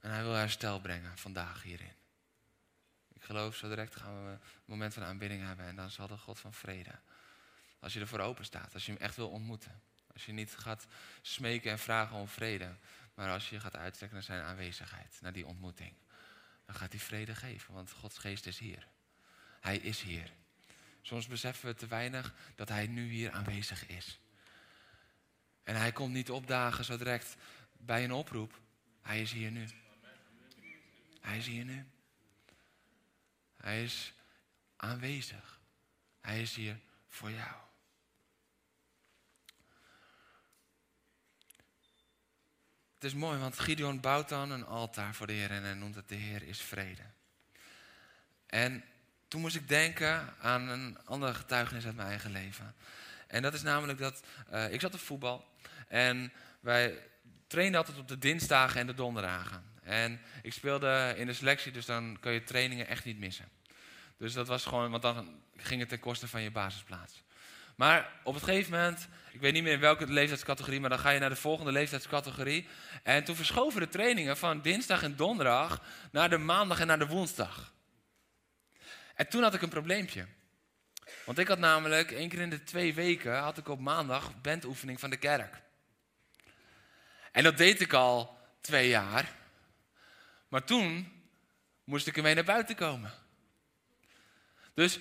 [0.00, 1.96] En hij wil herstel brengen vandaag hierin.
[3.28, 6.38] Geloof zo direct gaan we een moment van aanbidding hebben en dan zal de God
[6.38, 6.90] van vrede.
[7.80, 9.80] Als je ervoor open staat, als je hem echt wil ontmoeten.
[10.12, 10.86] Als je niet gaat
[11.22, 12.76] smeken en vragen om vrede,
[13.14, 15.92] maar als je gaat uitstrekken naar zijn aanwezigheid, naar die ontmoeting.
[16.66, 18.86] Dan gaat hij vrede geven, want Gods geest is hier.
[19.60, 20.32] Hij is hier.
[21.02, 24.20] Soms beseffen we te weinig dat hij nu hier aanwezig is.
[25.62, 27.36] En hij komt niet opdagen zo direct
[27.72, 28.60] bij een oproep.
[29.02, 29.68] Hij is hier nu.
[31.20, 31.86] Hij is hier nu.
[33.60, 34.12] Hij is
[34.76, 35.60] aanwezig.
[36.20, 37.56] Hij is hier voor jou.
[42.94, 45.94] Het is mooi, want Gideon bouwt dan een altaar voor de Heer en hij noemt
[45.94, 47.02] het de Heer is vrede.
[48.46, 48.84] En
[49.28, 52.74] toen moest ik denken aan een andere getuigenis uit mijn eigen leven.
[53.26, 55.48] En dat is namelijk dat uh, ik zat op voetbal
[55.88, 57.02] en wij
[57.46, 59.64] trainden altijd op de dinsdagen en de donderdagen.
[59.88, 63.48] En ik speelde in de selectie, dus dan kun je trainingen echt niet missen.
[64.16, 67.22] Dus dat was gewoon, want dan ging het ten koste van je basisplaats.
[67.76, 71.10] Maar op het gegeven moment, ik weet niet meer in welke leeftijdscategorie, maar dan ga
[71.10, 72.68] je naar de volgende leeftijdscategorie.
[73.02, 77.06] En toen verschoven de trainingen van dinsdag en donderdag naar de maandag en naar de
[77.06, 77.72] woensdag.
[79.14, 80.26] En toen had ik een probleempje.
[81.24, 85.00] Want ik had namelijk één keer in de twee weken had ik op maandag bandoefening
[85.00, 85.62] van de kerk.
[87.32, 89.36] En dat deed ik al twee jaar.
[90.48, 91.12] Maar toen
[91.84, 93.12] moest ik ermee naar buiten komen.
[94.74, 94.98] Dus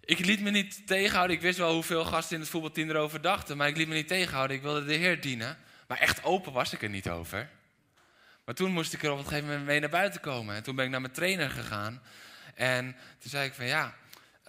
[0.00, 1.36] ik liet me niet tegenhouden.
[1.36, 3.56] Ik wist wel hoeveel gasten in het voetbalteam erover dachten.
[3.56, 4.56] Maar ik liet me niet tegenhouden.
[4.56, 5.58] Ik wilde de Heer dienen.
[5.86, 7.50] Maar echt open was ik er niet over.
[8.44, 10.54] Maar toen moest ik er op een gegeven moment mee naar buiten komen.
[10.54, 12.02] En toen ben ik naar mijn trainer gegaan.
[12.54, 13.94] En toen zei ik van ja,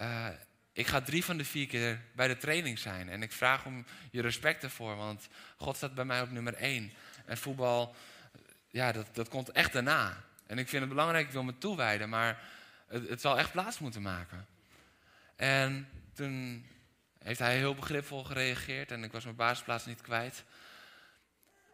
[0.00, 0.28] uh,
[0.72, 3.08] ik ga drie van de vier keer bij de training zijn.
[3.08, 4.96] En ik vraag om je respect ervoor.
[4.96, 6.92] Want God staat bij mij op nummer één.
[7.26, 7.96] En voetbal,
[8.74, 10.24] ja, dat, dat komt echt daarna.
[10.46, 12.08] En ik vind het belangrijk, ik wil me toewijden.
[12.08, 12.42] Maar
[12.86, 14.46] het, het zal echt plaats moeten maken.
[15.36, 16.66] En toen
[17.18, 20.44] heeft hij heel begripvol gereageerd en ik was mijn basisplaats niet kwijt.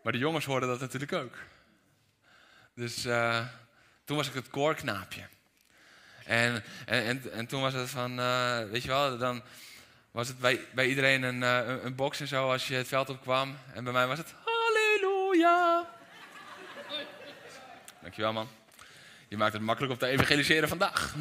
[0.02, 1.36] Maar de jongens hoorden dat natuurlijk ook.
[2.74, 3.46] Dus uh,
[4.04, 5.28] toen was ik het koorknaapje.
[6.24, 9.42] En, en, en, en, toen was het van, uh, weet je wel, dan
[10.10, 13.08] was het bij, bij iedereen een, uh, een box en zo als je het veld
[13.08, 13.58] opkwam.
[13.74, 15.98] En bij mij was het halleluja.
[18.00, 18.48] Dankjewel man.
[19.28, 21.14] Je maakt het makkelijk om te evangeliseren vandaag.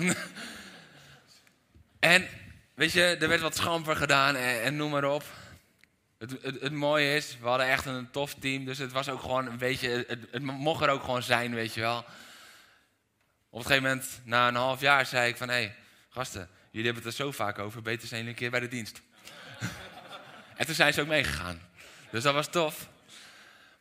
[2.00, 2.28] en
[2.74, 5.24] weet je, er werd wat schamper gedaan en, en noem maar op.
[6.18, 9.46] Het, het, mooie is, we hadden echt een tof team, dus het was ook gewoon
[9.46, 11.98] een beetje, het, het mocht er ook gewoon zijn, weet je wel.
[13.50, 15.76] Op een gegeven moment, na een half jaar, zei ik van, hé, hey,
[16.10, 18.68] gasten, jullie hebben het er zo vaak over, beter zijn jullie een keer bij de
[18.68, 19.02] dienst.
[20.58, 21.62] en toen zijn ze ook meegegaan.
[22.12, 22.88] Dus dat was tof.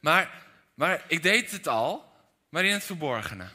[0.00, 0.30] Maar,
[0.74, 2.07] maar ik deed het al,
[2.48, 3.48] maar in het verborgene.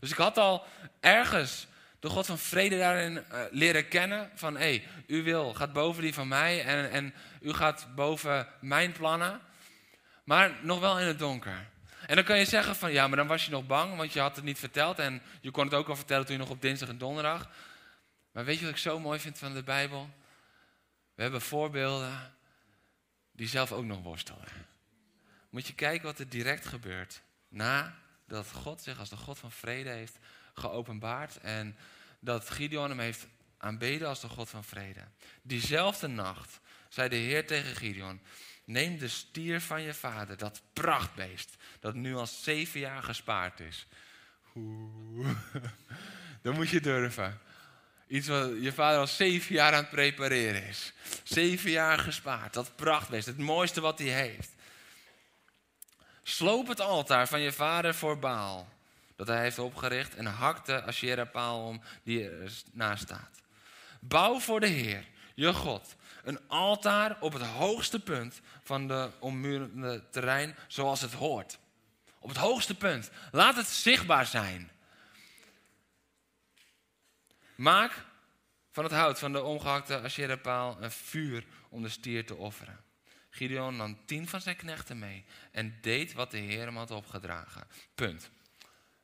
[0.00, 0.66] Dus ik had al
[1.00, 1.66] ergens
[2.00, 4.30] de God van vrede daarin uh, leren kennen.
[4.34, 8.48] Van hé, hey, u wil gaat boven die van mij en, en u gaat boven
[8.60, 9.40] mijn plannen.
[10.24, 11.66] Maar nog wel in het donker.
[12.06, 14.20] En dan kan je zeggen van ja, maar dan was je nog bang, want je
[14.20, 14.98] had het niet verteld.
[14.98, 17.50] En je kon het ook al vertellen toen je nog op dinsdag en donderdag.
[18.32, 20.10] Maar weet je wat ik zo mooi vind van de Bijbel?
[21.14, 22.34] We hebben voorbeelden
[23.32, 24.48] die zelf ook nog worstelen.
[25.50, 27.22] Moet je kijken wat er direct gebeurt.
[27.56, 30.18] Na dat God zich als de God van vrede heeft
[30.54, 31.76] geopenbaard en
[32.20, 33.26] dat Gideon hem heeft
[33.58, 35.00] aanbeden als de God van vrede.
[35.42, 38.20] Diezelfde nacht zei de Heer tegen Gideon:
[38.64, 43.86] Neem de stier van je vader, dat prachtbeest, dat nu al zeven jaar gespaard is.
[44.54, 45.36] Oeh,
[46.42, 47.40] dan moet je durven.
[48.06, 50.92] Iets wat je vader al zeven jaar aan het prepareren is.
[51.22, 54.55] Zeven jaar gespaard, dat prachtbeest, het mooiste wat hij heeft.
[56.28, 58.68] Sloop het altaar van je vader voor Baal,
[59.16, 63.42] dat hij heeft opgericht, en hak de Asherah-paal om die ernaast staat.
[64.00, 70.04] Bouw voor de Heer, je God, een altaar op het hoogste punt van de ommurende
[70.10, 71.58] terrein, zoals het hoort.
[72.18, 73.10] Op het hoogste punt.
[73.32, 74.70] Laat het zichtbaar zijn.
[77.54, 78.04] Maak
[78.72, 82.85] van het hout van de omgehakte Asherah-paal een vuur om de stier te offeren.
[83.36, 87.66] Gideon nam tien van zijn knechten mee en deed wat de Heer hem had opgedragen.
[87.94, 88.30] Punt.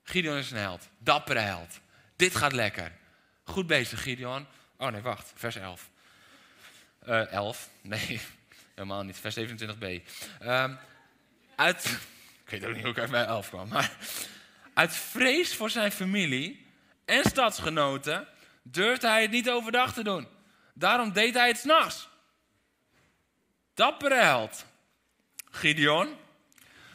[0.03, 1.81] Gideon is een held, dappere held.
[2.17, 2.93] Dit gaat lekker.
[3.45, 4.47] Goed bezig, Gideon.
[4.77, 5.91] Oh nee, wacht, vers 11.
[7.09, 8.21] Uh, 11, nee,
[8.75, 9.85] helemaal niet, vers 27b.
[10.43, 10.79] Um,
[11.57, 11.85] uit,
[12.45, 13.97] ik weet ook niet hoe ik uit bij 11 kwam, maar
[14.75, 16.67] uit vrees voor zijn familie
[17.05, 18.29] en stadsgenoten
[18.63, 20.29] durfde hij het niet overdag te doen.
[20.75, 22.09] Daarom deed hij het s'nachts.
[23.75, 24.65] Dappere held.
[25.51, 26.17] Gideon.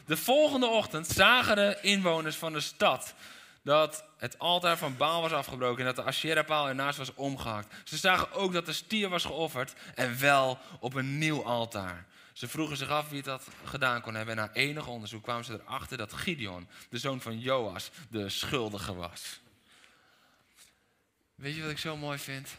[0.06, 3.14] De volgende ochtend zagen de inwoners van de stad
[3.62, 7.74] dat het altaar van Baal was afgebroken en dat de Asherah-paal ernaast was omgehakt.
[7.84, 12.06] Ze zagen ook dat de stier was geofferd en wel op een nieuw altaar.
[12.32, 15.60] Ze vroegen zich af wie dat gedaan kon hebben en na enig onderzoek kwamen ze
[15.66, 19.40] erachter dat Gideon, de zoon van Joas, de schuldige was.
[21.34, 22.56] Weet je wat ik zo mooi vind?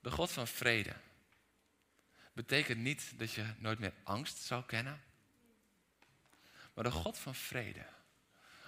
[0.00, 0.92] De God van vrede
[2.36, 5.00] betekent niet dat je nooit meer angst zou kennen.
[6.74, 7.86] Maar de God van vrede,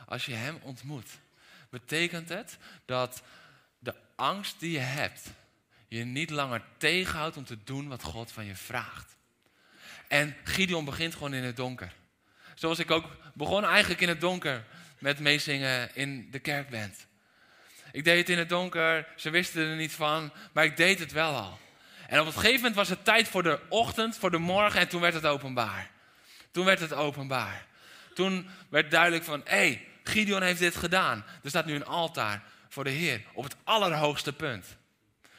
[0.07, 1.19] als je Hem ontmoet,
[1.71, 3.23] betekent het dat
[3.79, 5.23] de angst die je hebt,
[5.89, 9.17] je niet langer tegenhoudt om te doen wat God van je vraagt.
[10.07, 11.93] En Gideon begint gewoon in het donker.
[12.55, 14.65] Zoals ik ook begon eigenlijk in het donker
[14.99, 17.07] met meezingen in de kerkband.
[17.93, 21.13] Ik deed het in het donker, ze wisten er niet van, maar ik deed het
[21.13, 21.59] wel al.
[22.09, 24.89] En op een gegeven moment was het tijd voor de ochtend, voor de morgen en
[24.89, 25.91] toen werd het openbaar.
[26.51, 27.67] Toen werd het openbaar.
[28.15, 31.25] Toen werd duidelijk van, hé, hey, Gideon heeft dit gedaan.
[31.43, 34.77] Er staat nu een altaar voor de Heer op het allerhoogste punt.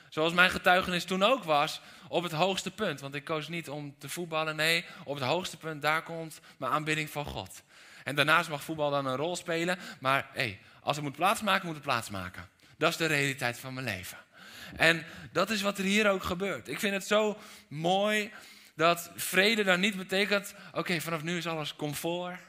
[0.10, 3.00] Zoals mijn getuigenis toen ook was, op het hoogste punt.
[3.00, 6.72] Want ik koos niet om te voetballen, nee, op het hoogste punt, daar komt mijn
[6.72, 7.64] aanbidding van God.
[8.04, 11.66] En daarnaast mag voetbal dan een rol spelen, maar hé, hey, als het moet plaatsmaken,
[11.66, 12.50] moet het plaatsmaken.
[12.78, 14.18] Dat is de realiteit van mijn leven.
[14.76, 16.68] En dat is wat er hier ook gebeurt.
[16.68, 18.32] Ik vind het zo mooi
[18.76, 22.40] dat vrede dan niet betekent: oké, vanaf nu is alles comfort.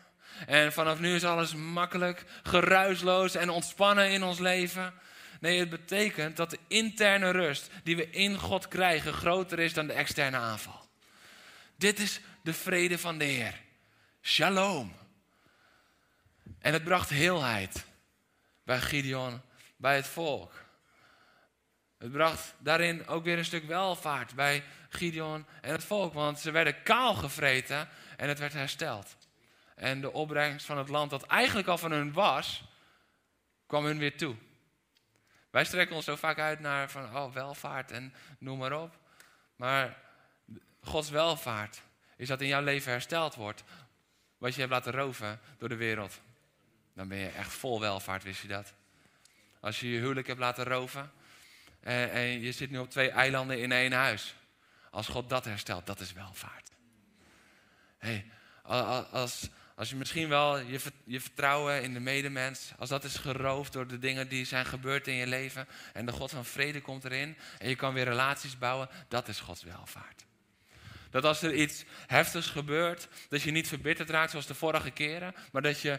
[0.47, 4.95] En vanaf nu is alles makkelijk, geruisloos en ontspannen in ons leven.
[5.41, 9.87] Nee, het betekent dat de interne rust die we in God krijgen groter is dan
[9.87, 10.89] de externe aanval.
[11.77, 13.61] Dit is de vrede van de Heer.
[14.23, 14.93] Shalom.
[16.59, 17.85] En het bracht heelheid
[18.65, 19.41] bij Gideon,
[19.77, 20.53] bij het volk.
[22.01, 26.51] Het bracht daarin ook weer een stuk welvaart bij Gideon en het volk, want ze
[26.51, 29.17] werden kaal gevreten en het werd hersteld.
[29.75, 32.65] En de opbrengst van het land dat eigenlijk al van hun was,
[33.67, 34.37] kwam hun weer toe.
[35.51, 38.99] Wij strekken ons zo vaak uit naar van, oh, welvaart en noem maar op.
[39.57, 39.97] Maar
[40.81, 41.83] Gods welvaart
[42.17, 43.65] is dat in jouw leven hersteld wordt.
[44.39, 46.21] Wat je hebt laten roven door de wereld.
[46.95, 48.73] Dan ben je echt vol welvaart, wist je dat?
[49.61, 51.13] Als je je huwelijk hebt laten roven.
[51.81, 54.35] En, en je zit nu op twee eilanden in één huis.
[54.91, 56.71] Als God dat herstelt, dat is welvaart.
[57.99, 58.31] Hey,
[58.63, 63.73] als, als je misschien wel je, je vertrouwen in de medemens, als dat is geroofd
[63.73, 67.05] door de dingen die zijn gebeurd in je leven en de God van vrede komt
[67.05, 70.25] erin en je kan weer relaties bouwen, dat is Gods welvaart.
[71.11, 75.35] Dat als er iets heftigs gebeurt, dat je niet verbitterd raakt zoals de vorige keren,
[75.53, 75.99] maar dat je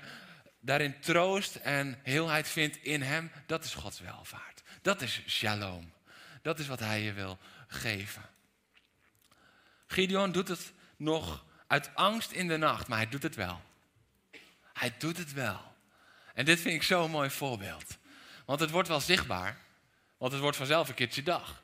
[0.59, 4.50] daarin troost en heelheid vindt in Hem, dat is Gods welvaart.
[4.81, 5.91] Dat is shalom.
[6.41, 8.29] Dat is wat Hij je wil geven.
[9.87, 13.61] Gideon doet het nog uit angst in de nacht, maar hij doet het wel.
[14.73, 15.59] Hij doet het wel.
[16.33, 17.97] En dit vind ik zo'n mooi voorbeeld.
[18.45, 19.57] Want het wordt wel zichtbaar,
[20.17, 21.61] want het wordt vanzelf een keertje dag.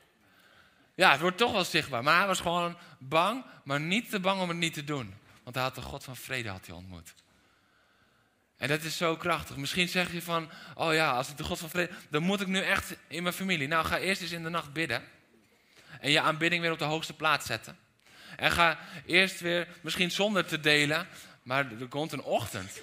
[0.94, 2.02] Ja, het wordt toch wel zichtbaar.
[2.02, 5.14] Maar hij was gewoon bang, maar niet te bang om het niet te doen.
[5.42, 7.14] Want hij had de God van vrede had hij ontmoet.
[8.58, 9.56] En dat is zo krachtig.
[9.56, 12.46] Misschien zeg je van, oh ja, als ik de God van vrede, dan moet ik
[12.46, 13.68] nu echt in mijn familie.
[13.68, 15.02] Nou, ga eerst eens in de nacht bidden.
[16.00, 17.78] En je aanbidding weer op de hoogste plaats zetten.
[18.36, 21.06] En ga eerst weer, misschien zonder te delen,
[21.42, 22.80] maar er komt een ochtend.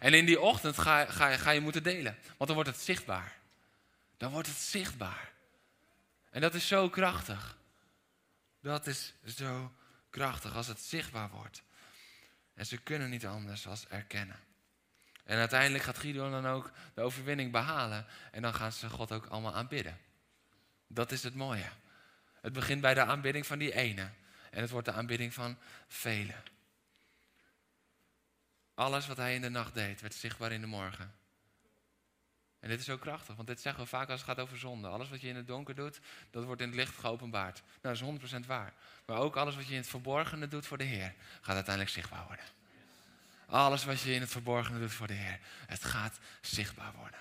[0.00, 2.18] En in die ochtend ga, ga, ga je moeten delen.
[2.24, 3.32] Want dan wordt het zichtbaar.
[4.16, 5.30] Dan wordt het zichtbaar.
[6.30, 7.56] En dat is zo krachtig.
[8.60, 9.72] Dat is zo
[10.10, 11.62] krachtig als het zichtbaar wordt.
[12.54, 14.40] En ze kunnen niet anders als erkennen.
[15.32, 18.06] En uiteindelijk gaat Gideon dan ook de overwinning behalen.
[18.30, 19.98] En dan gaan ze God ook allemaal aanbidden.
[20.86, 21.68] Dat is het mooie.
[22.40, 24.10] Het begint bij de aanbidding van die ene.
[24.50, 25.58] En het wordt de aanbidding van
[25.88, 26.42] velen.
[28.74, 31.14] Alles wat hij in de nacht deed, werd zichtbaar in de morgen.
[32.60, 34.88] En dit is ook krachtig, want dit zeggen we vaak als het gaat over zonde.
[34.88, 37.62] Alles wat je in het donker doet, dat wordt in het licht geopenbaard.
[37.82, 38.72] Nou, dat is 100% waar.
[39.06, 42.26] Maar ook alles wat je in het verborgene doet voor de Heer, gaat uiteindelijk zichtbaar
[42.26, 42.44] worden.
[43.52, 47.20] Alles wat je in het verborgene doet voor de Heer, het gaat zichtbaar worden.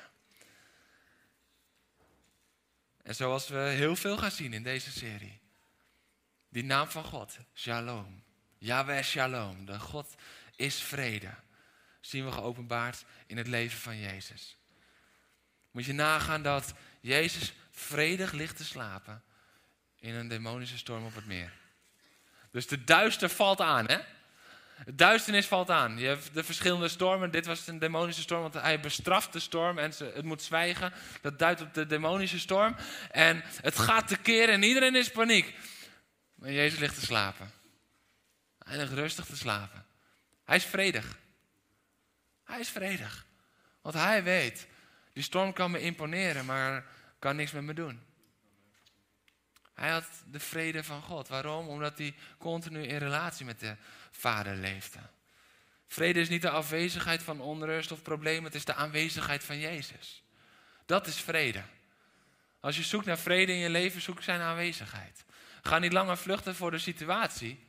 [3.03, 5.39] En zoals we heel veel gaan zien in deze serie.
[6.49, 8.23] Die naam van God, Shalom.
[8.57, 10.15] Yahweh Shalom, de God
[10.55, 11.33] is vrede.
[12.01, 14.57] Zien we geopenbaard in het leven van Jezus.
[15.71, 19.23] Moet je nagaan dat Jezus vredig ligt te slapen
[19.99, 21.53] in een demonische storm op het meer.
[22.51, 23.99] Dus de duister valt aan, hè?
[24.85, 25.97] Duisternis valt aan.
[25.97, 27.31] Je hebt de verschillende stormen.
[27.31, 30.93] Dit was een demonische storm, want hij bestraft de storm en het moet zwijgen.
[31.21, 32.75] Dat duidt op de demonische storm.
[33.11, 35.55] En het gaat te keren en iedereen is paniek.
[36.35, 37.51] Maar Jezus ligt te slapen.
[38.57, 39.85] Hij ligt rustig te slapen.
[40.43, 41.17] Hij is vredig.
[42.43, 43.25] Hij is vredig.
[43.81, 44.67] Want hij weet,
[45.13, 46.85] die storm kan me imponeren, maar
[47.19, 48.01] kan niks met me doen.
[49.81, 51.27] Hij had de vrede van God.
[51.27, 51.67] Waarom?
[51.67, 53.75] Omdat hij continu in relatie met de
[54.11, 54.99] Vader leefde.
[55.87, 60.23] Vrede is niet de afwezigheid van onrust of problemen, het is de aanwezigheid van Jezus.
[60.85, 61.61] Dat is vrede.
[62.59, 65.23] Als je zoekt naar vrede in je leven, zoek zijn aanwezigheid.
[65.61, 67.67] Ga niet langer vluchten voor de situatie.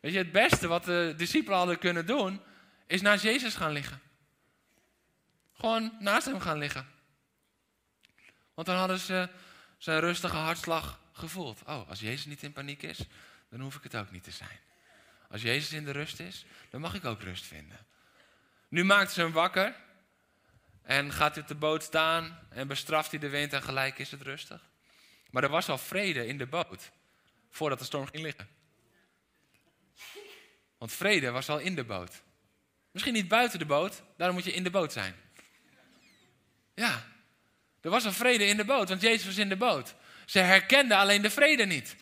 [0.00, 2.40] Weet je, het beste wat de discipelen hadden kunnen doen,
[2.86, 4.00] is naast Jezus gaan liggen.
[5.52, 6.86] Gewoon naast hem gaan liggen.
[8.54, 9.28] Want dan hadden ze
[9.78, 11.62] zijn rustige hartslag gevoeld.
[11.66, 12.98] Oh, als Jezus niet in paniek is,
[13.48, 14.58] dan hoef ik het ook niet te zijn.
[15.30, 17.86] Als Jezus in de rust is, dan mag ik ook rust vinden.
[18.68, 19.74] Nu maakt ze hem wakker
[20.82, 24.10] en gaat hij op de boot staan en bestraft hij de wind en gelijk is
[24.10, 24.62] het rustig.
[25.30, 26.90] Maar er was al vrede in de boot
[27.50, 28.48] voordat de storm ging liggen.
[30.78, 32.22] Want vrede was al in de boot.
[32.90, 35.14] Misschien niet buiten de boot, daarom moet je in de boot zijn.
[36.74, 37.06] Ja,
[37.80, 39.94] er was al vrede in de boot, want Jezus was in de boot.
[40.26, 41.96] Ze herkenden alleen de vrede niet.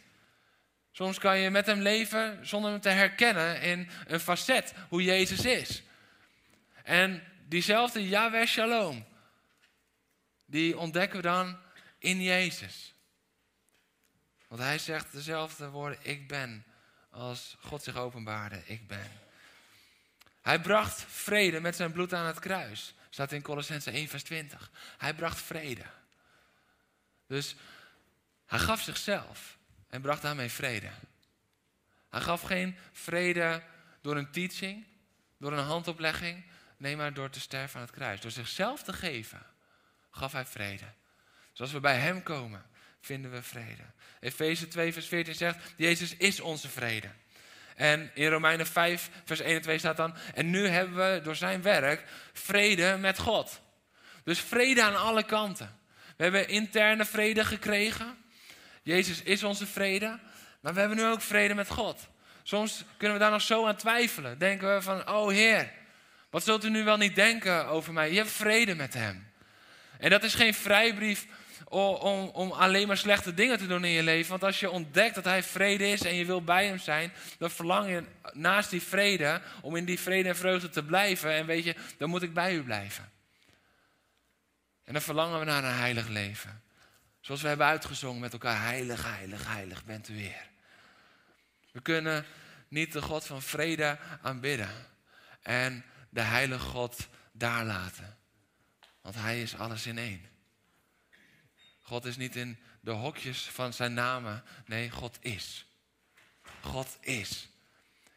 [0.92, 5.44] Soms kan je met hem leven zonder hem te herkennen in een facet hoe Jezus
[5.44, 5.82] is.
[6.82, 9.06] En diezelfde Yahweh Shalom,
[10.46, 11.58] die ontdekken we dan
[11.98, 12.94] in Jezus.
[14.48, 16.64] Want hij zegt dezelfde woorden, ik ben,
[17.10, 19.10] als God zich openbaarde, ik ben.
[20.42, 22.94] Hij bracht vrede met zijn bloed aan het kruis.
[23.10, 24.70] Staat in Colossense 1 vers 20.
[24.98, 25.84] Hij bracht vrede.
[27.26, 27.56] Dus
[28.52, 30.90] hij gaf zichzelf en bracht daarmee vrede.
[32.10, 33.62] Hij gaf geen vrede
[34.00, 34.86] door een teaching,
[35.38, 36.44] door een handoplegging.
[36.76, 38.20] Nee, maar door te sterven aan het kruis.
[38.20, 39.42] Door zichzelf te geven,
[40.10, 40.84] gaf hij vrede.
[41.50, 42.62] Dus als we bij hem komen,
[43.00, 43.82] vinden we vrede.
[44.20, 47.08] Efeze 2, vers 14 zegt, Jezus is onze vrede.
[47.76, 51.36] En in Romeinen 5, vers 1 en 2 staat dan, en nu hebben we door
[51.36, 53.60] zijn werk vrede met God.
[54.24, 55.78] Dus vrede aan alle kanten.
[56.16, 58.20] We hebben interne vrede gekregen.
[58.82, 60.18] Jezus is onze vrede.
[60.60, 62.08] Maar we hebben nu ook vrede met God.
[62.42, 64.38] Soms kunnen we daar nog zo aan twijfelen.
[64.38, 65.70] Denken we van, oh Heer,
[66.30, 68.10] wat zult u nu wel niet denken over mij?
[68.10, 69.32] Je hebt vrede met Hem.
[69.98, 71.26] En dat is geen vrijbrief
[71.68, 74.30] om, om, alleen maar slechte dingen te doen in je leven.
[74.30, 77.50] Want als je ontdekt dat Hij vrede is en je wil bij Hem zijn, dan
[77.50, 81.32] verlang je naast die vrede om in die vrede en vreugde te blijven.
[81.32, 83.10] En weet je, dan moet ik bij U blijven.
[84.84, 86.61] En dan verlangen we naar een heilig leven.
[87.22, 90.48] Zoals we hebben uitgezongen met elkaar, heilig, heilig, heilig bent u weer.
[91.72, 92.26] We kunnen
[92.68, 94.70] niet de God van vrede aanbidden
[95.42, 98.16] en de heilige God daar laten.
[99.00, 100.26] Want hij is alles in één.
[101.82, 104.44] God is niet in de hokjes van zijn namen.
[104.66, 105.66] Nee, God is.
[106.60, 107.48] God is.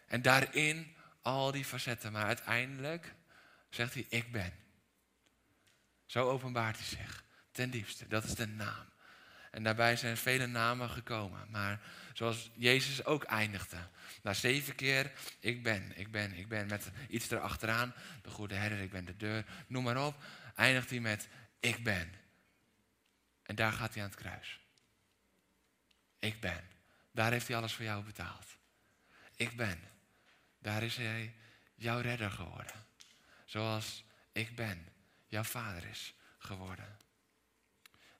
[0.08, 2.12] En daarin al die facetten.
[2.12, 3.14] Maar uiteindelijk
[3.70, 4.53] zegt hij, ik ben.
[6.06, 7.24] Zo openbaart hij zich.
[7.51, 8.08] Ten diepste.
[8.08, 8.93] Dat is de naam.
[9.56, 11.47] En daarbij zijn vele namen gekomen.
[11.49, 11.82] Maar
[12.14, 13.78] zoals Jezus ook eindigde.
[14.22, 16.68] Na zeven keer, ik ben, ik ben, ik ben.
[16.68, 17.93] Met iets erachteraan.
[18.22, 19.45] De goede herder, ik ben de deur.
[19.68, 20.24] Noem maar op.
[20.56, 21.28] Eindigt hij met,
[21.60, 22.14] ik ben.
[23.43, 24.60] En daar gaat hij aan het kruis.
[26.20, 26.64] Ik ben.
[27.12, 28.45] Daar heeft hij alles voor jou betaald.
[29.36, 29.80] Ik ben.
[30.60, 31.34] Daar is hij
[31.76, 32.86] jouw redder geworden.
[33.45, 34.88] Zoals ik ben,
[35.28, 36.97] jouw vader is geworden.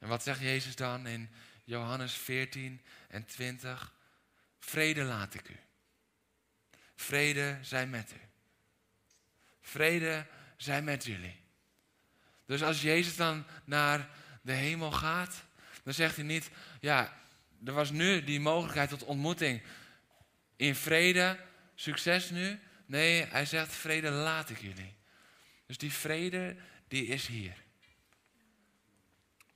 [0.06, 1.30] En wat zegt Jezus dan in
[1.64, 3.94] Johannes 14 en 20?
[4.60, 5.58] Vrede laat ik u.
[6.96, 8.20] Vrede zij met u.
[9.62, 10.26] Vrede
[10.58, 11.40] zij met jullie.
[12.46, 14.10] Dus als Jezus dan naar
[14.42, 15.44] de hemel gaat,
[15.84, 16.50] dan zegt hij niet,
[16.80, 17.18] ja,
[17.66, 19.62] er was nu die mogelijkheid tot ontmoeting
[20.56, 21.40] in vrede,
[21.76, 22.60] succes nu.
[22.86, 24.94] Nee, hij zegt, vrede laat ik jullie.
[25.66, 26.56] Dus die vrede,
[26.88, 27.64] die is hier.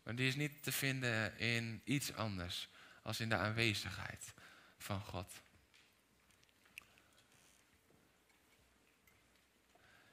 [0.10, 2.70] Maar die is niet te vinden in iets anders
[3.02, 4.34] als in de aanwezigheid
[4.78, 5.34] van God.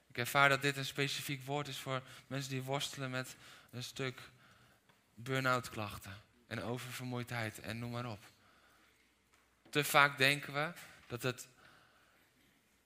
[0.07, 3.35] Ik ervaar dat dit een specifiek woord is voor mensen die worstelen met
[3.71, 4.21] een stuk
[5.13, 6.21] burn-out klachten.
[6.47, 8.31] en oververmoeidheid en noem maar op.
[9.69, 10.73] Te vaak denken we
[11.07, 11.47] dat het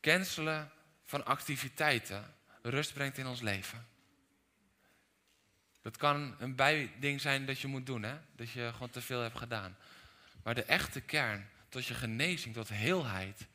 [0.01, 0.71] cancelen
[1.05, 3.90] van activiteiten rust brengt in ons leven.
[5.81, 8.15] Dat kan een bijding zijn dat je moet doen, hè?
[8.35, 9.77] dat je gewoon te veel hebt gedaan.
[10.43, 13.47] Maar de echte kern tot je genezing, tot heelheid,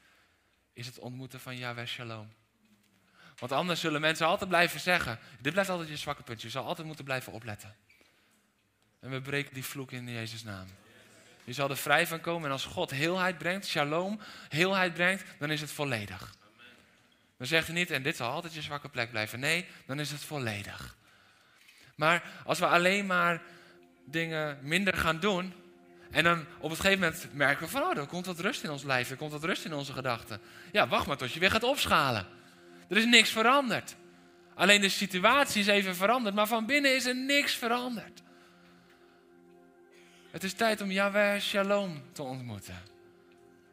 [0.73, 2.33] is het ontmoeten van Yahweh Shalom.
[3.39, 6.65] Want anders zullen mensen altijd blijven zeggen, dit blijft altijd je zwakke punt, je zal
[6.65, 7.77] altijd moeten blijven opletten.
[9.01, 10.67] En we breken die vloek in Jezus' naam.
[11.45, 15.51] Je zal er vrij van komen en als God heelheid brengt, shalom, heelheid brengt, dan
[15.51, 16.35] is het volledig.
[17.37, 19.41] Dan zegt hij niet, en dit zal altijd je zwakke plek blijven.
[19.41, 20.97] Nee, dan is het volledig.
[21.97, 23.43] Maar als we alleen maar
[24.05, 25.53] dingen minder gaan doen,
[26.11, 28.71] en dan op een gegeven moment merken we van, oh, er komt wat rust in
[28.71, 30.41] ons lijf, er komt wat rust in onze gedachten.
[30.73, 32.27] Ja, wacht maar tot je weer gaat opschalen.
[32.89, 33.97] Er is niks veranderd.
[34.55, 38.23] Alleen de situatie is even veranderd, maar van binnen is er niks veranderd.
[40.31, 42.83] Het is tijd om Yahweh Shalom te ontmoeten.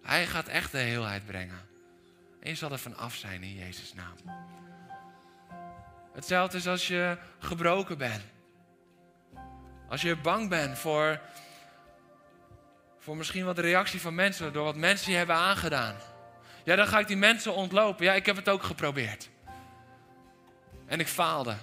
[0.01, 1.61] Hij gaat echt de heelheid brengen.
[2.39, 4.15] En je zal er van af zijn in Jezus' naam.
[6.13, 8.23] Hetzelfde is als je gebroken bent.
[9.89, 11.19] Als je bang bent voor,
[12.99, 15.95] voor misschien wat de reactie van mensen, door wat mensen je hebben aangedaan.
[16.63, 18.05] Ja, dan ga ik die mensen ontlopen.
[18.05, 19.29] Ja, ik heb het ook geprobeerd.
[20.85, 21.55] En ik faalde.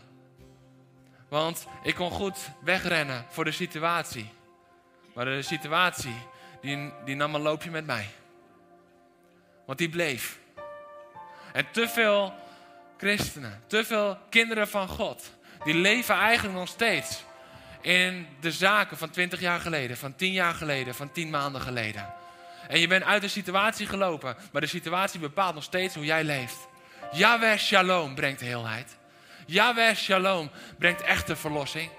[1.29, 4.31] Want ik kon goed wegrennen voor de situatie.
[5.15, 6.17] Maar de situatie,
[6.61, 8.09] die, die nam een loopje met mij.
[9.67, 10.39] Want die bleef.
[11.53, 12.35] En te veel
[13.01, 15.31] christenen, te veel kinderen van God,
[15.65, 17.25] die leven eigenlijk nog steeds
[17.81, 22.13] in de zaken van 20 jaar geleden, van 10 jaar geleden, van 10 maanden geleden.
[22.69, 26.25] En je bent uit de situatie gelopen, maar de situatie bepaalt nog steeds hoe jij
[26.25, 26.69] leeft.
[27.13, 28.97] Yahweh Shalom brengt heelheid.
[29.47, 31.91] Yahweh Shalom brengt echte verlossing.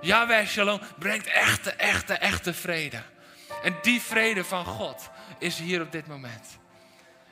[0.00, 3.02] Yahweh Shalom brengt echte, echte, echte vrede.
[3.62, 6.58] En die vrede van God is hier op dit moment.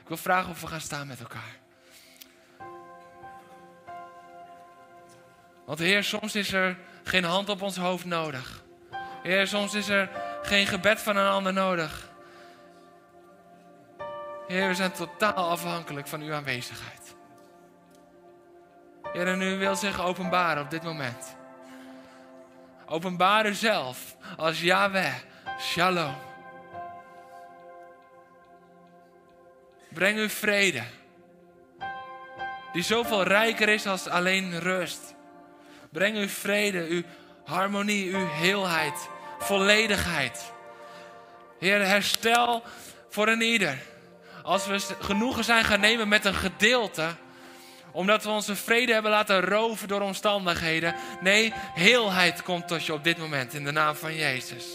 [0.01, 1.64] Ik wil vragen of we gaan staan met elkaar.
[5.65, 8.63] Want Heer, soms is er geen hand op ons hoofd nodig.
[9.23, 10.09] Heer, soms is er
[10.41, 12.09] geen gebed van een ander nodig.
[14.47, 17.15] Heer, we zijn totaal afhankelijk van uw aanwezigheid.
[19.13, 21.35] Heer, en u wil zich openbaren op dit moment.
[22.85, 25.13] Openbaar uzelf als Yahweh,
[25.59, 26.15] Shalom.
[29.89, 30.83] Breng uw vrede,
[32.73, 35.14] die zoveel rijker is als alleen rust.
[35.95, 37.01] Breng uw vrede, uw
[37.45, 40.51] harmonie, uw heelheid, volledigheid.
[41.59, 42.63] Heer, herstel
[43.09, 43.77] voor een ieder.
[44.43, 47.07] Als we genoegen zijn gaan nemen met een gedeelte,
[47.91, 50.95] omdat we onze vrede hebben laten roven door omstandigheden.
[51.21, 54.65] Nee, heelheid komt tot je op dit moment in de naam van Jezus.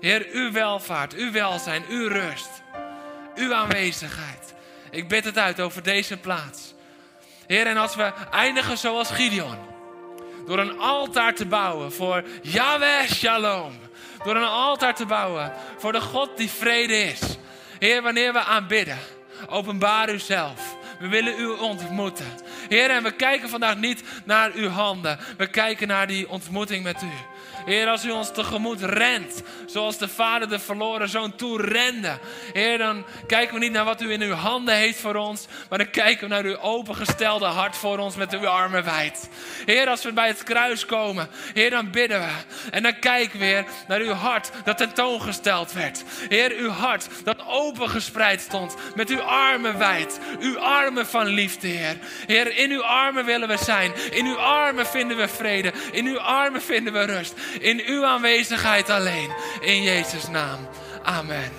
[0.00, 2.62] Heer, uw welvaart, uw welzijn, uw rust,
[3.34, 4.54] uw aanwezigheid.
[4.90, 6.74] Ik bid het uit over deze plaats.
[7.46, 9.72] Heer, en als we eindigen zoals Gideon,
[10.46, 13.72] door een altaar te bouwen voor Yahweh Shalom,
[14.24, 17.20] door een altaar te bouwen voor de God die vrede is.
[17.78, 18.98] Heer, wanneer we aanbidden,
[19.48, 20.76] openbaar uzelf.
[20.98, 22.26] We willen u ontmoeten.
[22.68, 25.18] Heer, en we kijken vandaag niet naar uw handen.
[25.36, 27.10] We kijken naar die ontmoeting met u.
[27.64, 32.18] Heer, als u ons tegemoet rent, zoals de vader de verloren zoon toe rende.
[32.52, 35.78] Heer, dan kijken we niet naar wat u in uw handen heeft voor ons, maar
[35.78, 39.30] dan kijken we naar uw opengestelde hart voor ons met uw armen wijd.
[39.64, 42.30] Heer, als we bij het kruis komen, Heer, dan bidden we.
[42.70, 46.04] En dan kijken we naar uw hart dat tentoongesteld werd.
[46.28, 50.20] Heer, uw hart dat opengespreid stond met uw armen wijd.
[50.40, 51.96] Uw armen van liefde, Heer.
[52.26, 53.92] Heer, in uw armen willen we zijn.
[54.10, 55.72] In uw armen vinden we vrede.
[55.92, 57.34] In uw armen vinden we rust.
[57.60, 59.30] In uw aanwezigheid alleen.
[59.60, 60.68] In Jezus' naam.
[61.02, 61.50] Amen.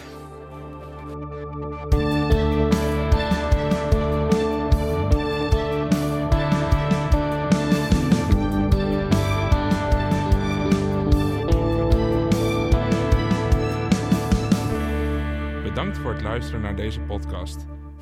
[15.64, 17.66] Bedankt voor het luisteren naar deze podcast.